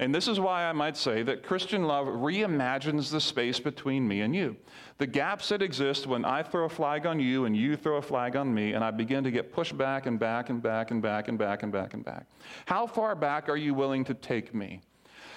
And 0.00 0.14
this 0.14 0.28
is 0.28 0.38
why 0.38 0.64
I 0.64 0.72
might 0.72 0.96
say 0.96 1.24
that 1.24 1.42
Christian 1.42 1.82
love 1.82 2.06
reimagines 2.06 3.10
the 3.10 3.20
space 3.20 3.58
between 3.58 4.06
me 4.06 4.20
and 4.20 4.34
you. 4.34 4.56
The 4.98 5.08
gaps 5.08 5.48
that 5.48 5.60
exist 5.60 6.06
when 6.06 6.24
I 6.24 6.44
throw 6.44 6.66
a 6.66 6.68
flag 6.68 7.04
on 7.04 7.18
you 7.18 7.46
and 7.46 7.56
you 7.56 7.76
throw 7.76 7.96
a 7.96 8.02
flag 8.02 8.36
on 8.36 8.54
me, 8.54 8.74
and 8.74 8.84
I 8.84 8.92
begin 8.92 9.24
to 9.24 9.32
get 9.32 9.52
pushed 9.52 9.76
back 9.76 10.06
and 10.06 10.18
back 10.18 10.50
and 10.50 10.62
back 10.62 10.92
and 10.92 11.02
back 11.02 11.26
and 11.26 11.36
back 11.36 11.64
and 11.64 11.72
back 11.72 11.94
and 11.94 12.04
back. 12.04 12.26
How 12.66 12.86
far 12.86 13.16
back 13.16 13.48
are 13.48 13.56
you 13.56 13.74
willing 13.74 14.04
to 14.04 14.14
take 14.14 14.54
me? 14.54 14.82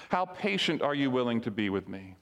How 0.09 0.25
patient 0.25 0.83
are 0.83 0.93
you 0.93 1.09
willing 1.09 1.41
to 1.41 1.51
be 1.51 1.69
with 1.69 1.87
me? 1.87 2.15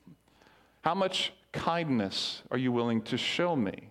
How 0.82 0.95
much 0.95 1.34
kindness 1.52 2.43
are 2.52 2.58
you 2.58 2.71
willing 2.71 3.02
to 3.02 3.17
show 3.17 3.54
me? 3.54 3.89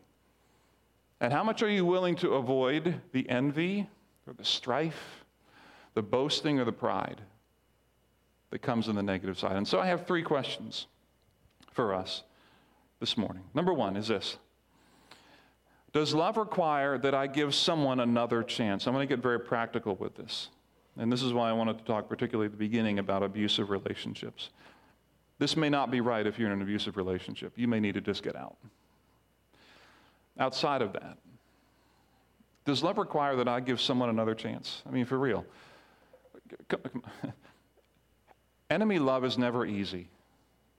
And 1.21 1.35
how 1.35 1.45
much 1.45 1.63
are 1.63 1.69
you 1.69 1.85
willing 1.85 2.17
to 2.17 2.35
avoid 2.35 3.01
the 3.13 3.29
envy 3.29 3.89
or 4.27 4.33
the 4.33 4.45
strife, 4.45 5.25
the 5.93 6.03
boasting 6.03 6.59
or 6.59 6.65
the 6.65 6.73
pride? 6.73 7.21
That 8.51 8.61
comes 8.61 8.89
in 8.89 8.97
the 8.97 9.03
negative 9.03 9.39
side. 9.39 9.57
And 9.57 9.67
so 9.67 9.81
I 9.81 9.87
have 9.87 10.07
three 10.07 10.23
questions 10.23 10.87
for 11.73 11.95
us 11.95 12.23
this 13.01 13.17
morning. 13.17 13.45
Number 13.55 13.73
one 13.73 13.97
is 13.97 14.09
this 14.09 14.37
Does 15.93 16.15
love 16.15 16.37
require 16.37 16.99
that 16.99 17.15
I 17.15 17.27
give 17.27 17.55
someone 17.55 18.01
another 18.01 18.43
chance? 18.43 18.87
I'm 18.87 18.95
going 18.95 19.07
to 19.07 19.15
get 19.15 19.23
very 19.23 19.41
practical 19.41 19.97
with 19.97 20.17
this. 20.17 20.49
And 20.97 21.13
this 21.13 21.23
is 21.23 21.33
why 21.33 21.49
I 21.49 21.53
wanted 21.53 21.79
to 21.79 21.85
talk, 21.85 22.09
particularly 22.09 22.47
at 22.47 22.53
the 22.53 22.59
beginning, 22.59 22.99
about 22.99 23.23
abusive 23.23 23.71
relationships. 23.71 24.51
This 25.39 25.57
may 25.57 25.69
not 25.69 25.93
be 25.93 26.01
right 26.01 26.27
if 26.27 26.39
you're 26.39 26.49
in 26.49 26.55
an 26.55 26.63
abusive 26.63 26.97
relationship. 26.97 27.53
You 27.55 27.69
may 27.69 27.79
need 27.79 27.95
to 27.95 28.01
just 28.01 28.25
get 28.25 28.35
out. 28.35 28.57
Outside 30.41 30.83
of 30.83 30.93
that, 30.95 31.19
does 32.65 32.83
love 32.83 32.99
require 32.99 33.37
that 33.37 33.49
I 33.49 33.61
give 33.61 33.81
someone 33.81 34.09
another 34.09 34.35
chance? 34.35 34.83
I 34.87 34.91
mean, 34.91 35.05
for 35.05 35.19
real. 35.19 35.47
Enemy 38.71 38.99
love 38.99 39.25
is 39.25 39.39
never 39.39 39.65
easy, 39.65 40.09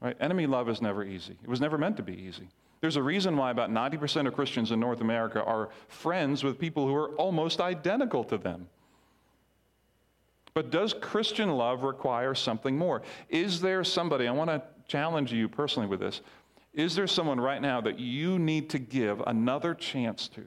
right? 0.02 0.16
Enemy 0.20 0.48
love 0.48 0.70
is 0.70 0.82
never 0.82 1.04
easy. 1.04 1.36
It 1.44 1.50
was 1.50 1.60
never 1.60 1.78
meant 1.78 1.98
to 1.98 2.04
be 2.04 2.14
easy. 2.14 2.48
There's 2.82 2.96
a 2.96 3.04
reason 3.04 3.36
why 3.36 3.52
about 3.52 3.72
90% 3.72 4.28
of 4.28 4.34
Christians 4.34 4.72
in 4.72 4.80
North 4.80 5.02
America 5.02 5.44
are 5.44 5.70
friends 5.88 6.44
with 6.44 6.60
people 6.60 6.88
who 6.88 6.96
are 6.96 7.10
almost 7.16 7.60
identical 7.60 8.24
to 8.26 8.38
them. 8.38 8.68
But 10.54 10.72
does 10.72 10.94
Christian 10.94 11.50
love 11.50 11.84
require 11.84 12.36
something 12.36 12.78
more? 12.78 13.02
Is 13.30 13.60
there 13.60 13.84
somebody, 13.84 14.28
I 14.28 14.32
want 14.32 14.50
to 14.50 14.62
challenge 14.88 15.34
you 15.34 15.48
personally 15.48 15.88
with 15.88 16.00
this, 16.00 16.22
is 16.74 16.96
there 16.96 17.08
someone 17.08 17.40
right 17.40 17.62
now 17.62 17.82
that 17.82 18.00
you 18.00 18.40
need 18.40 18.70
to 18.70 18.80
give 18.80 19.22
another 19.26 19.74
chance 19.74 20.28
to? 20.30 20.46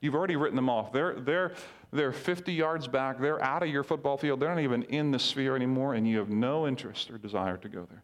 You've 0.00 0.14
already 0.14 0.36
written 0.36 0.56
them 0.56 0.70
off. 0.70 0.92
They're, 0.92 1.14
they're, 1.14 1.52
they're 1.92 2.12
50 2.12 2.52
yards 2.52 2.86
back. 2.86 3.20
They're 3.20 3.42
out 3.42 3.62
of 3.62 3.68
your 3.68 3.82
football 3.82 4.16
field. 4.16 4.40
They're 4.40 4.54
not 4.54 4.60
even 4.60 4.84
in 4.84 5.10
the 5.10 5.18
sphere 5.18 5.56
anymore, 5.56 5.94
and 5.94 6.06
you 6.06 6.18
have 6.18 6.28
no 6.28 6.66
interest 6.66 7.10
or 7.10 7.18
desire 7.18 7.56
to 7.56 7.68
go 7.68 7.86
there. 7.90 8.02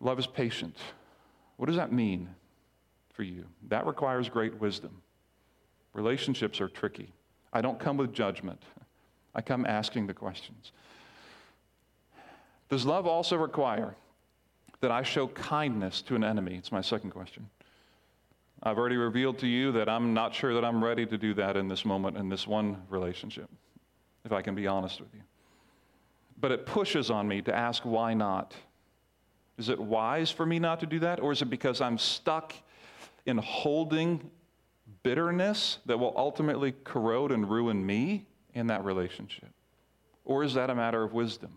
Love 0.00 0.18
is 0.18 0.26
patient. 0.26 0.76
What 1.56 1.66
does 1.66 1.76
that 1.76 1.92
mean 1.92 2.28
for 3.14 3.22
you? 3.22 3.46
That 3.68 3.86
requires 3.86 4.28
great 4.28 4.60
wisdom. 4.60 5.00
Relationships 5.94 6.60
are 6.60 6.68
tricky. 6.68 7.12
I 7.52 7.60
don't 7.60 7.78
come 7.78 7.96
with 7.96 8.12
judgment, 8.12 8.62
I 9.34 9.40
come 9.40 9.64
asking 9.64 10.06
the 10.06 10.14
questions. 10.14 10.72
Does 12.68 12.84
love 12.84 13.06
also 13.06 13.36
require 13.36 13.94
that 14.80 14.90
I 14.90 15.02
show 15.02 15.28
kindness 15.28 16.02
to 16.02 16.16
an 16.16 16.24
enemy? 16.24 16.56
It's 16.56 16.72
my 16.72 16.80
second 16.80 17.10
question. 17.10 17.48
I've 18.64 18.78
already 18.78 18.96
revealed 18.96 19.38
to 19.40 19.46
you 19.46 19.72
that 19.72 19.90
I'm 19.90 20.14
not 20.14 20.34
sure 20.34 20.54
that 20.54 20.64
I'm 20.64 20.82
ready 20.82 21.04
to 21.04 21.18
do 21.18 21.34
that 21.34 21.56
in 21.56 21.68
this 21.68 21.84
moment, 21.84 22.16
in 22.16 22.30
this 22.30 22.46
one 22.46 22.82
relationship, 22.88 23.50
if 24.24 24.32
I 24.32 24.40
can 24.40 24.54
be 24.54 24.66
honest 24.66 25.00
with 25.00 25.12
you. 25.12 25.20
But 26.40 26.50
it 26.50 26.64
pushes 26.64 27.10
on 27.10 27.28
me 27.28 27.42
to 27.42 27.54
ask, 27.54 27.84
why 27.84 28.14
not? 28.14 28.54
Is 29.58 29.68
it 29.68 29.78
wise 29.78 30.30
for 30.30 30.46
me 30.46 30.58
not 30.58 30.80
to 30.80 30.86
do 30.86 30.98
that? 31.00 31.20
Or 31.20 31.30
is 31.30 31.42
it 31.42 31.50
because 31.50 31.80
I'm 31.82 31.98
stuck 31.98 32.54
in 33.26 33.36
holding 33.36 34.30
bitterness 35.02 35.78
that 35.86 35.98
will 35.98 36.14
ultimately 36.16 36.74
corrode 36.84 37.32
and 37.32 37.48
ruin 37.48 37.84
me 37.84 38.26
in 38.54 38.66
that 38.68 38.82
relationship? 38.84 39.50
Or 40.24 40.42
is 40.42 40.54
that 40.54 40.70
a 40.70 40.74
matter 40.74 41.02
of 41.02 41.12
wisdom? 41.12 41.52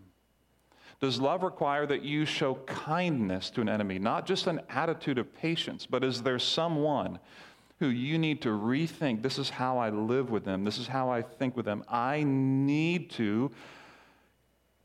Does 1.00 1.20
love 1.20 1.44
require 1.44 1.86
that 1.86 2.02
you 2.02 2.24
show 2.24 2.56
kindness 2.66 3.50
to 3.50 3.60
an 3.60 3.68
enemy, 3.68 3.98
not 3.98 4.26
just 4.26 4.48
an 4.48 4.60
attitude 4.68 5.18
of 5.18 5.32
patience, 5.32 5.86
but 5.86 6.02
is 6.02 6.22
there 6.22 6.40
someone 6.40 7.20
who 7.78 7.86
you 7.86 8.18
need 8.18 8.42
to 8.42 8.48
rethink 8.48 9.22
this 9.22 9.38
is 9.38 9.48
how 9.48 9.78
I 9.78 9.90
live 9.90 10.30
with 10.30 10.44
them, 10.44 10.64
this 10.64 10.78
is 10.78 10.88
how 10.88 11.08
I 11.08 11.22
think 11.22 11.56
with 11.56 11.66
them? 11.66 11.84
I 11.88 12.24
need 12.24 13.10
to 13.10 13.52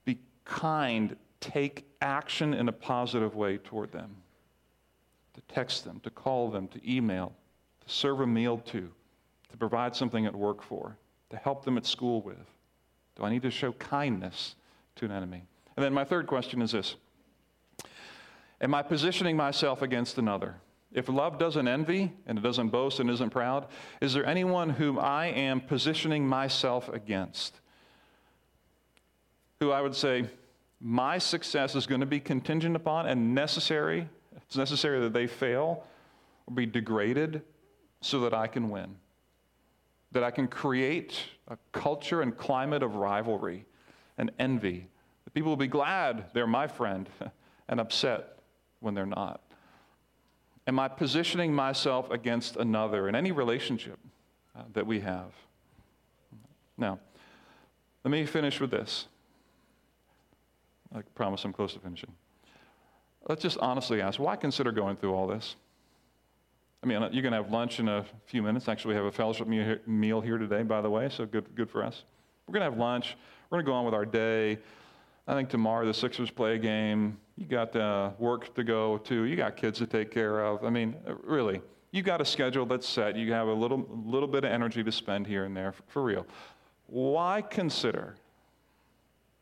be 0.05 0.19
kind, 0.45 1.15
take 1.39 1.87
action 2.01 2.53
in 2.53 2.69
a 2.69 2.73
positive 2.73 3.33
way 3.35 3.57
toward 3.57 3.91
them, 3.91 4.15
to 5.33 5.41
text 5.51 5.83
them, 5.83 5.99
to 6.01 6.11
call 6.11 6.51
them, 6.51 6.67
to 6.67 6.91
email, 6.91 7.33
to 7.83 7.91
serve 7.91 8.19
a 8.19 8.27
meal 8.27 8.59
to, 8.59 8.91
to 9.49 9.57
provide 9.57 9.95
something 9.95 10.27
at 10.27 10.35
work 10.35 10.61
for, 10.61 10.95
to 11.31 11.37
help 11.37 11.65
them 11.65 11.75
at 11.75 11.87
school 11.87 12.21
with. 12.21 12.37
Do 13.15 13.23
I 13.23 13.31
need 13.31 13.41
to 13.41 13.51
show 13.51 13.71
kindness 13.73 14.53
to 14.97 15.05
an 15.05 15.11
enemy? 15.11 15.47
And 15.75 15.83
then 15.83 15.93
my 15.93 16.03
third 16.03 16.27
question 16.27 16.61
is 16.61 16.71
this 16.71 16.95
Am 18.61 18.73
I 18.73 18.81
positioning 18.81 19.35
myself 19.35 19.81
against 19.81 20.17
another? 20.17 20.55
If 20.93 21.09
love 21.09 21.39
doesn't 21.39 21.67
envy 21.67 22.13
and 22.27 22.37
it 22.37 22.41
doesn't 22.41 22.69
boast 22.69 22.99
and 22.99 23.09
isn't 23.09 23.31
proud, 23.31 23.67
is 23.99 24.13
there 24.13 24.25
anyone 24.25 24.69
whom 24.69 24.99
I 24.99 25.27
am 25.27 25.59
positioning 25.59 26.27
myself 26.27 26.87
against? 26.89 27.59
Who 29.59 29.71
I 29.71 29.81
would 29.81 29.95
say, 29.95 30.29
my 30.79 31.17
success 31.17 31.75
is 31.75 31.87
going 31.87 32.01
to 32.01 32.07
be 32.07 32.19
contingent 32.19 32.75
upon 32.75 33.07
and 33.07 33.33
necessary. 33.33 34.07
It's 34.35 34.55
necessary 34.55 34.99
that 34.99 35.13
they 35.13 35.25
fail 35.25 35.83
or 36.45 36.53
be 36.53 36.65
degraded 36.65 37.41
so 38.01 38.19
that 38.19 38.33
I 38.33 38.47
can 38.47 38.69
win. 38.69 38.95
That 40.11 40.23
I 40.23 40.29
can 40.29 40.47
create 40.47 41.17
a 41.47 41.57
culture 41.71 42.21
and 42.21 42.37
climate 42.37 42.83
of 42.83 42.95
rivalry 42.95 43.65
and 44.17 44.29
envy. 44.37 44.89
People 45.33 45.49
will 45.49 45.57
be 45.57 45.67
glad 45.67 46.25
they're 46.33 46.47
my 46.47 46.67
friend 46.67 47.09
and 47.67 47.79
upset 47.79 48.39
when 48.79 48.93
they're 48.93 49.05
not. 49.05 49.41
Am 50.65 50.79
I 50.79 50.87
positioning 50.87 51.53
myself 51.53 52.09
against 52.11 52.55
another 52.55 53.09
in 53.09 53.15
any 53.15 53.31
relationship 53.31 53.99
uh, 54.55 54.63
that 54.73 54.87
we 54.87 55.01
have? 55.01 55.33
Now, 56.77 56.99
let 58.03 58.11
me 58.11 58.25
finish 58.25 58.59
with 58.59 58.71
this. 58.71 59.07
I 60.95 61.01
promise 61.15 61.43
I'm 61.43 61.53
close 61.53 61.73
to 61.73 61.79
finishing. 61.79 62.13
Let's 63.27 63.41
just 63.41 63.57
honestly 63.57 64.01
ask 64.01 64.19
why 64.19 64.35
consider 64.35 64.71
going 64.71 64.97
through 64.97 65.13
all 65.13 65.27
this? 65.27 65.55
I 66.83 66.85
mean, 66.85 66.99
you're 67.13 67.21
going 67.21 67.31
to 67.31 67.41
have 67.41 67.49
lunch 67.49 67.79
in 67.79 67.87
a 67.87 68.05
few 68.25 68.41
minutes. 68.41 68.67
Actually, 68.67 68.95
we 68.95 68.97
have 68.97 69.05
a 69.05 69.11
fellowship 69.11 69.47
meal 69.47 70.19
here 70.19 70.37
today, 70.37 70.63
by 70.63 70.81
the 70.81 70.89
way, 70.89 71.07
so 71.09 71.25
good, 71.25 71.55
good 71.55 71.69
for 71.69 71.81
us. 71.81 72.03
We're 72.45 72.53
going 72.53 72.65
to 72.65 72.71
have 72.71 72.77
lunch. 72.77 73.15
We're 73.49 73.57
going 73.57 73.65
to 73.65 73.71
go 73.71 73.75
on 73.75 73.85
with 73.85 73.93
our 73.93 74.05
day. 74.05 74.59
I 75.27 75.33
think 75.33 75.49
tomorrow 75.49 75.85
the 75.85 75.93
Sixers 75.93 76.29
play 76.29 76.55
a 76.55 76.57
game. 76.57 77.17
You 77.37 77.45
got 77.45 77.75
uh, 77.75 78.11
work 78.19 78.53
to 78.55 78.63
go 78.63 78.97
to. 78.99 79.23
You 79.23 79.35
got 79.35 79.55
kids 79.55 79.79
to 79.79 79.87
take 79.87 80.11
care 80.11 80.41
of. 80.45 80.63
I 80.63 80.69
mean, 80.69 80.95
really, 81.23 81.61
you 81.91 82.03
got 82.03 82.21
a 82.21 82.25
schedule 82.25 82.65
that's 82.65 82.87
set. 82.87 83.15
You 83.15 83.31
have 83.31 83.47
a 83.47 83.53
little, 83.53 83.87
little 84.05 84.27
bit 84.27 84.43
of 84.43 84.51
energy 84.51 84.83
to 84.83 84.91
spend 84.91 85.25
here 85.25 85.45
and 85.45 85.55
there, 85.55 85.71
for, 85.71 85.83
for 85.87 86.03
real. 86.03 86.27
Why 86.87 87.41
consider 87.41 88.17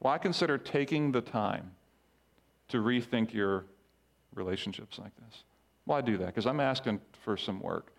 why 0.01 0.17
consider 0.17 0.57
taking 0.57 1.11
the 1.11 1.21
time 1.21 1.71
to 2.69 2.77
rethink 2.77 3.35
your 3.35 3.65
relationships 4.33 4.97
like 4.97 5.11
this? 5.17 5.43
Why 5.85 6.01
do 6.01 6.17
that? 6.17 6.25
Because 6.25 6.47
I'm 6.47 6.59
asking 6.59 7.01
for 7.23 7.37
some 7.37 7.59
work. 7.59 7.93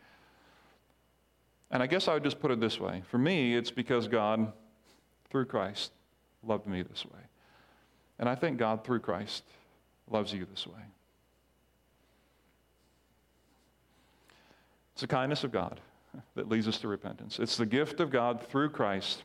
And 1.70 1.80
I 1.80 1.86
guess 1.86 2.08
I 2.08 2.14
would 2.14 2.24
just 2.24 2.40
put 2.40 2.50
it 2.50 2.58
this 2.58 2.80
way 2.80 3.02
for 3.08 3.18
me, 3.18 3.54
it's 3.54 3.70
because 3.70 4.08
God, 4.08 4.52
through 5.30 5.44
Christ, 5.44 5.92
loved 6.42 6.66
me 6.66 6.82
this 6.82 7.06
way. 7.06 7.20
And 8.22 8.28
I 8.28 8.36
think 8.36 8.56
God, 8.56 8.84
through 8.84 9.00
Christ, 9.00 9.42
loves 10.08 10.32
you 10.32 10.46
this 10.48 10.64
way. 10.64 10.78
It's 14.92 15.00
the 15.00 15.08
kindness 15.08 15.42
of 15.42 15.50
God 15.50 15.80
that 16.36 16.48
leads 16.48 16.68
us 16.68 16.78
to 16.78 16.88
repentance. 16.88 17.40
It's 17.40 17.56
the 17.56 17.66
gift 17.66 17.98
of 17.98 18.12
God 18.12 18.40
through 18.46 18.70
Christ 18.70 19.24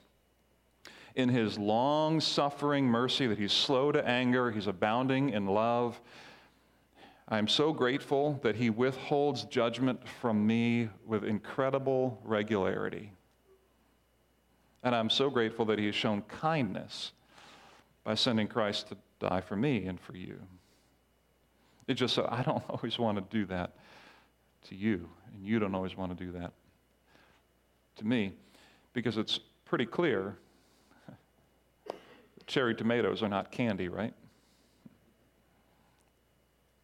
in 1.14 1.30
his 1.30 1.60
long 1.60 2.20
suffering 2.20 2.86
mercy, 2.86 3.28
that 3.28 3.38
he's 3.38 3.52
slow 3.52 3.92
to 3.92 4.04
anger, 4.04 4.50
he's 4.50 4.66
abounding 4.66 5.30
in 5.30 5.46
love. 5.46 6.02
I'm 7.28 7.48
so 7.48 7.74
grateful 7.74 8.40
that 8.42 8.56
he 8.56 8.72
withholds 8.72 9.44
judgment 9.44 10.08
from 10.08 10.48
me 10.48 10.90
with 11.06 11.24
incredible 11.24 12.20
regularity. 12.24 13.12
And 14.82 14.96
I'm 14.96 15.12
so 15.12 15.30
grateful 15.30 15.66
that 15.66 15.78
he 15.78 15.86
has 15.86 15.94
shown 15.94 16.24
kindness 16.24 17.12
by 18.08 18.16
sending 18.16 18.48
Christ 18.48 18.88
to 18.88 18.98
die 19.20 19.42
for 19.42 19.58
me 19.58 19.86
and 19.86 20.00
for 20.00 20.16
you. 20.16 20.40
It 21.88 21.96
just 21.96 22.16
so 22.16 22.26
I 22.32 22.42
don't 22.42 22.64
always 22.70 22.98
want 22.98 23.18
to 23.18 23.38
do 23.38 23.46
that 23.48 23.74
to 24.70 24.76
you, 24.76 25.10
and 25.34 25.46
you 25.46 25.60
don't 25.60 25.76
always 25.76 25.98
want 25.98 26.18
to 26.18 26.26
do 26.26 26.32
that 26.32 26.54
to 27.98 28.08
me, 28.08 28.32
because 28.94 29.18
it's 29.18 29.42
pretty 29.66 29.86
clear 29.86 30.38
cherry 32.48 32.74
tomatoes 32.74 33.22
are 33.22 33.28
not 33.28 33.52
candy, 33.52 33.90
right? 33.90 34.14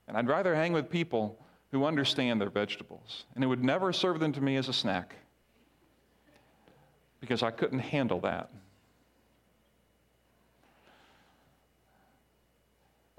And 0.09 0.17
I'd 0.17 0.27
rather 0.27 0.53
hang 0.53 0.73
with 0.73 0.89
people 0.89 1.39
who 1.71 1.86
understand 1.86 2.41
their 2.41 2.49
vegetables. 2.49 3.23
And 3.36 3.45
it 3.45 3.47
would 3.47 3.63
never 3.63 3.93
serve 3.93 4.19
them 4.19 4.33
to 4.33 4.41
me 4.41 4.57
as 4.57 4.67
a 4.67 4.73
snack 4.73 5.15
because 7.21 7.41
I 7.41 7.51
couldn't 7.51 7.79
handle 7.79 8.19
that. 8.21 8.49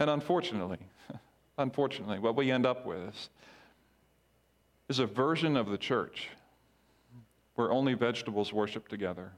And 0.05 0.11
unfortunately, 0.11 0.81
unfortunately, 1.57 2.19
what 2.19 2.37
we 2.37 2.51
end 2.51 2.67
up 2.67 2.85
with 2.85 3.31
is 4.91 4.99
a 4.99 5.07
version 5.07 5.57
of 5.57 5.71
the 5.71 5.79
church 5.79 6.29
where 7.55 7.73
only 7.73 7.95
vegetables 7.95 8.53
worship 8.53 8.87
together 8.87 9.33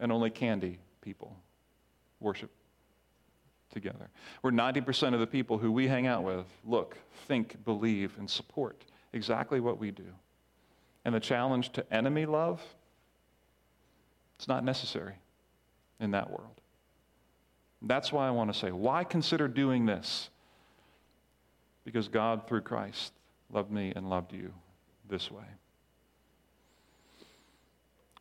and 0.00 0.10
only 0.10 0.30
candy 0.30 0.80
people 1.00 1.36
worship 2.18 2.50
together. 3.72 4.10
Where 4.40 4.52
90% 4.52 5.14
of 5.14 5.20
the 5.20 5.28
people 5.28 5.58
who 5.58 5.70
we 5.70 5.86
hang 5.86 6.08
out 6.08 6.24
with 6.24 6.46
look, 6.64 6.98
think, 7.28 7.64
believe, 7.64 8.18
and 8.18 8.28
support 8.28 8.84
exactly 9.12 9.60
what 9.60 9.78
we 9.78 9.92
do. 9.92 10.12
And 11.04 11.14
the 11.14 11.20
challenge 11.20 11.70
to 11.74 11.94
enemy 11.94 12.26
love, 12.26 12.60
it's 14.40 14.48
not 14.48 14.64
necessary 14.64 15.14
in 16.00 16.10
that 16.10 16.28
world. 16.28 16.61
That's 17.84 18.12
why 18.12 18.28
I 18.28 18.30
want 18.30 18.52
to 18.52 18.58
say, 18.58 18.70
why 18.70 19.04
consider 19.04 19.48
doing 19.48 19.86
this? 19.86 20.30
Because 21.84 22.08
God, 22.08 22.46
through 22.46 22.60
Christ, 22.60 23.12
loved 23.50 23.70
me 23.70 23.92
and 23.94 24.08
loved 24.08 24.32
you 24.32 24.52
this 25.08 25.30
way. 25.30 25.44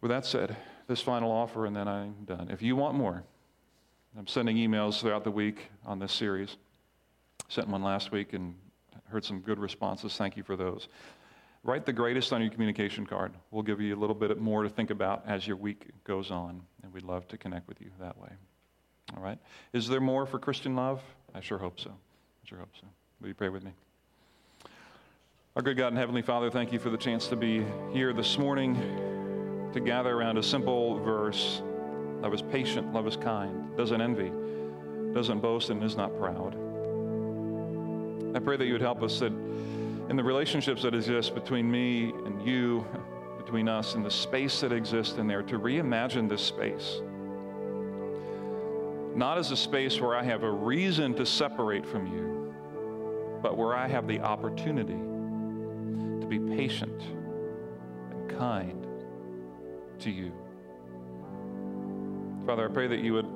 With 0.01 0.09
that 0.09 0.25
said, 0.25 0.57
this 0.87 1.01
final 1.01 1.31
offer 1.31 1.67
and 1.67 1.75
then 1.75 1.87
I'm 1.87 2.15
done. 2.25 2.49
If 2.49 2.63
you 2.63 2.75
want 2.75 2.95
more, 2.95 3.23
I'm 4.17 4.27
sending 4.27 4.57
emails 4.57 4.99
throughout 4.99 5.23
the 5.23 5.31
week 5.31 5.67
on 5.85 5.99
this 5.99 6.11
series. 6.11 6.57
Sent 7.49 7.67
one 7.67 7.83
last 7.83 8.11
week 8.11 8.33
and 8.33 8.55
heard 9.09 9.23
some 9.23 9.41
good 9.41 9.59
responses. 9.59 10.17
Thank 10.17 10.37
you 10.37 10.43
for 10.43 10.55
those. 10.55 10.87
Write 11.63 11.85
the 11.85 11.93
greatest 11.93 12.33
on 12.33 12.41
your 12.41 12.49
communication 12.49 13.05
card. 13.05 13.31
We'll 13.51 13.61
give 13.61 13.79
you 13.79 13.95
a 13.95 13.99
little 13.99 14.15
bit 14.15 14.39
more 14.39 14.63
to 14.63 14.69
think 14.69 14.89
about 14.89 15.23
as 15.27 15.45
your 15.45 15.57
week 15.57 15.85
goes 16.03 16.31
on, 16.31 16.61
and 16.81 16.91
we'd 16.91 17.03
love 17.03 17.27
to 17.27 17.37
connect 17.37 17.67
with 17.67 17.79
you 17.79 17.91
that 17.99 18.17
way. 18.17 18.29
All 19.15 19.23
right? 19.23 19.37
Is 19.73 19.87
there 19.87 20.01
more 20.01 20.25
for 20.25 20.39
Christian 20.39 20.75
love? 20.75 21.01
I 21.33 21.41
sure 21.41 21.57
hope 21.57 21.79
so. 21.79 21.89
I 21.89 22.47
sure 22.47 22.57
hope 22.59 22.73
so. 22.79 22.87
Will 23.19 23.27
you 23.27 23.33
pray 23.33 23.49
with 23.49 23.63
me? 23.63 23.71
Our 25.55 25.61
good 25.61 25.77
God 25.77 25.87
and 25.89 25.97
Heavenly 25.97 26.21
Father, 26.21 26.49
thank 26.49 26.71
you 26.71 26.79
for 26.79 26.89
the 26.89 26.97
chance 26.97 27.27
to 27.27 27.35
be 27.35 27.65
here 27.91 28.13
this 28.13 28.37
morning 28.37 28.75
to 29.73 29.79
gather 29.79 30.13
around 30.13 30.37
a 30.37 30.43
simple 30.43 30.99
verse 30.99 31.61
love 32.21 32.33
is 32.33 32.41
patient, 32.41 32.93
love 32.93 33.07
is 33.07 33.17
kind, 33.17 33.75
doesn't 33.75 33.99
envy, 33.99 34.31
doesn't 35.13 35.39
boast, 35.39 35.69
and 35.69 35.83
is 35.83 35.97
not 35.97 36.17
proud. 36.17 36.55
I 38.35 38.39
pray 38.39 38.57
that 38.57 38.65
you 38.65 38.73
would 38.73 38.81
help 38.81 39.03
us 39.03 39.19
that 39.19 39.33
in 40.09 40.15
the 40.15 40.23
relationships 40.23 40.83
that 40.83 40.93
exist 40.93 41.35
between 41.35 41.69
me 41.69 42.11
and 42.25 42.41
you, 42.45 42.85
between 43.37 43.67
us, 43.67 43.95
and 43.95 44.05
the 44.05 44.11
space 44.11 44.61
that 44.61 44.71
exists 44.71 45.17
in 45.17 45.27
there, 45.27 45.41
to 45.43 45.59
reimagine 45.59 46.29
this 46.29 46.41
space. 46.41 47.01
Not 49.15 49.37
as 49.37 49.51
a 49.51 49.57
space 49.57 49.99
where 49.99 50.15
I 50.15 50.23
have 50.23 50.43
a 50.43 50.51
reason 50.51 51.13
to 51.15 51.25
separate 51.25 51.85
from 51.85 52.07
you, 52.07 52.53
but 53.41 53.57
where 53.57 53.75
I 53.75 53.87
have 53.87 54.07
the 54.07 54.19
opportunity 54.21 54.93
to 54.93 56.27
be 56.27 56.39
patient 56.39 57.01
and 58.11 58.29
kind 58.29 58.87
to 59.99 60.09
you. 60.09 60.31
Father, 62.45 62.69
I 62.69 62.73
pray 62.73 62.87
that 62.87 62.99
you 62.99 63.13
would 63.13 63.27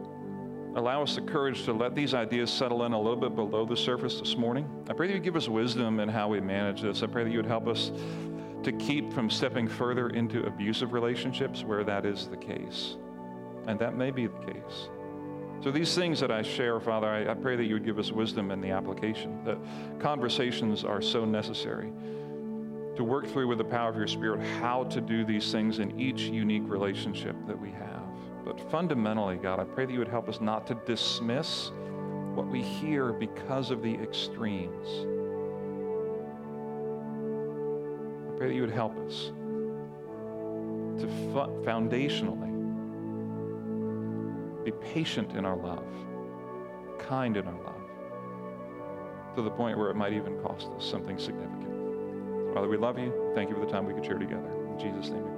allow 0.76 1.04
us 1.04 1.16
the 1.16 1.22
courage 1.22 1.64
to 1.66 1.74
let 1.74 1.94
these 1.94 2.14
ideas 2.14 2.52
settle 2.52 2.86
in 2.86 2.94
a 2.94 2.98
little 3.00 3.20
bit 3.20 3.36
below 3.36 3.66
the 3.66 3.78
surface 3.78 4.20
this 4.20 4.36
morning. 4.36 4.70
I 4.90 4.94
pray 4.94 5.08
that 5.08 5.14
you 5.14 5.20
give 5.20 5.36
us 5.36 5.48
wisdom 5.48 6.00
in 6.00 6.10
how 6.10 6.28
we 6.28 6.40
manage 6.42 6.82
this. 6.82 7.04
I 7.04 7.08
pray 7.08 7.24
that 7.24 7.30
you 7.30 7.38
would 7.38 7.46
help 7.46 7.68
us 7.68 7.92
to 8.64 8.72
keep 8.74 9.14
from 9.14 9.30
stepping 9.30 9.68
further 9.68 10.10
into 10.10 10.46
abusive 10.46 10.92
relationships 10.92 11.64
where 11.64 11.84
that 11.84 12.06
is 12.06 12.28
the 12.28 12.38
case. 12.38 12.98
And 13.68 13.80
that 13.80 13.96
may 13.96 14.12
be 14.12 14.28
the 14.28 14.40
case. 14.40 14.90
So, 15.64 15.72
these 15.72 15.96
things 15.96 16.20
that 16.20 16.32
I 16.32 16.44
share, 16.44 16.80
Father, 16.80 17.08
I, 17.08 17.32
I 17.32 17.34
pray 17.34 17.56
that 17.56 17.64
you 17.64 17.74
would 17.74 17.86
give 17.86 17.98
us 17.98 18.12
wisdom 18.12 18.52
in 18.52 18.62
the 18.62 18.70
application, 18.70 19.44
that 19.46 19.58
conversations 20.00 20.84
are 20.84 21.02
so 21.02 21.26
necessary 21.26 21.92
to 22.96 23.04
work 23.04 23.28
through 23.28 23.48
with 23.48 23.58
the 23.58 23.64
power 23.64 23.90
of 23.90 23.98
your 23.98 24.08
Spirit 24.08 24.42
how 24.60 24.84
to 24.86 25.02
do 25.02 25.26
these 25.26 25.52
things 25.52 25.80
in 25.80 26.00
each 26.00 26.22
unique 26.22 26.64
relationship 26.66 27.36
that 27.48 27.60
we 27.60 27.72
have. 27.72 28.04
But 28.46 28.60
fundamentally, 28.72 29.38
God, 29.38 29.60
I 29.60 29.64
pray 29.64 29.86
that 29.86 29.92
you 29.92 30.00
would 30.00 30.08
help 30.08 30.30
us 30.30 30.40
not 30.40 30.68
to 30.68 30.76
dismiss 30.86 31.72
what 32.36 32.48
we 32.48 32.62
hear 32.62 33.12
because 33.12 33.72
of 33.72 33.82
the 33.82 33.94
extremes. 33.96 34.88
I 38.30 38.38
pray 38.38 38.48
that 38.50 38.54
you 38.54 38.62
would 38.62 38.70
help 38.70 38.98
us 39.00 39.32
to 41.02 41.08
foundationally 41.66 42.55
be 44.66 44.72
patient 44.72 45.34
in 45.34 45.46
our 45.46 45.56
love, 45.56 45.86
kind 46.98 47.38
in 47.38 47.48
our 47.48 47.64
love, 47.64 49.36
to 49.36 49.44
the 49.44 49.52
point 49.52 49.78
where 49.78 49.92
it 49.92 49.96
might 49.96 50.12
even 50.12 50.38
cost 50.42 50.68
us 50.76 50.84
something 50.84 51.20
significant. 51.20 52.54
Father, 52.54 52.68
we 52.68 52.78
love 52.78 52.98
you. 52.98 53.32
Thank 53.36 53.50
you 53.50 53.56
for 53.56 53.64
the 53.64 53.72
time 53.72 53.86
we 53.86 53.94
could 53.94 54.06
share 54.06 54.18
together. 54.18 54.50
In 54.72 54.80
Jesus' 54.80 55.12
name 55.12 55.35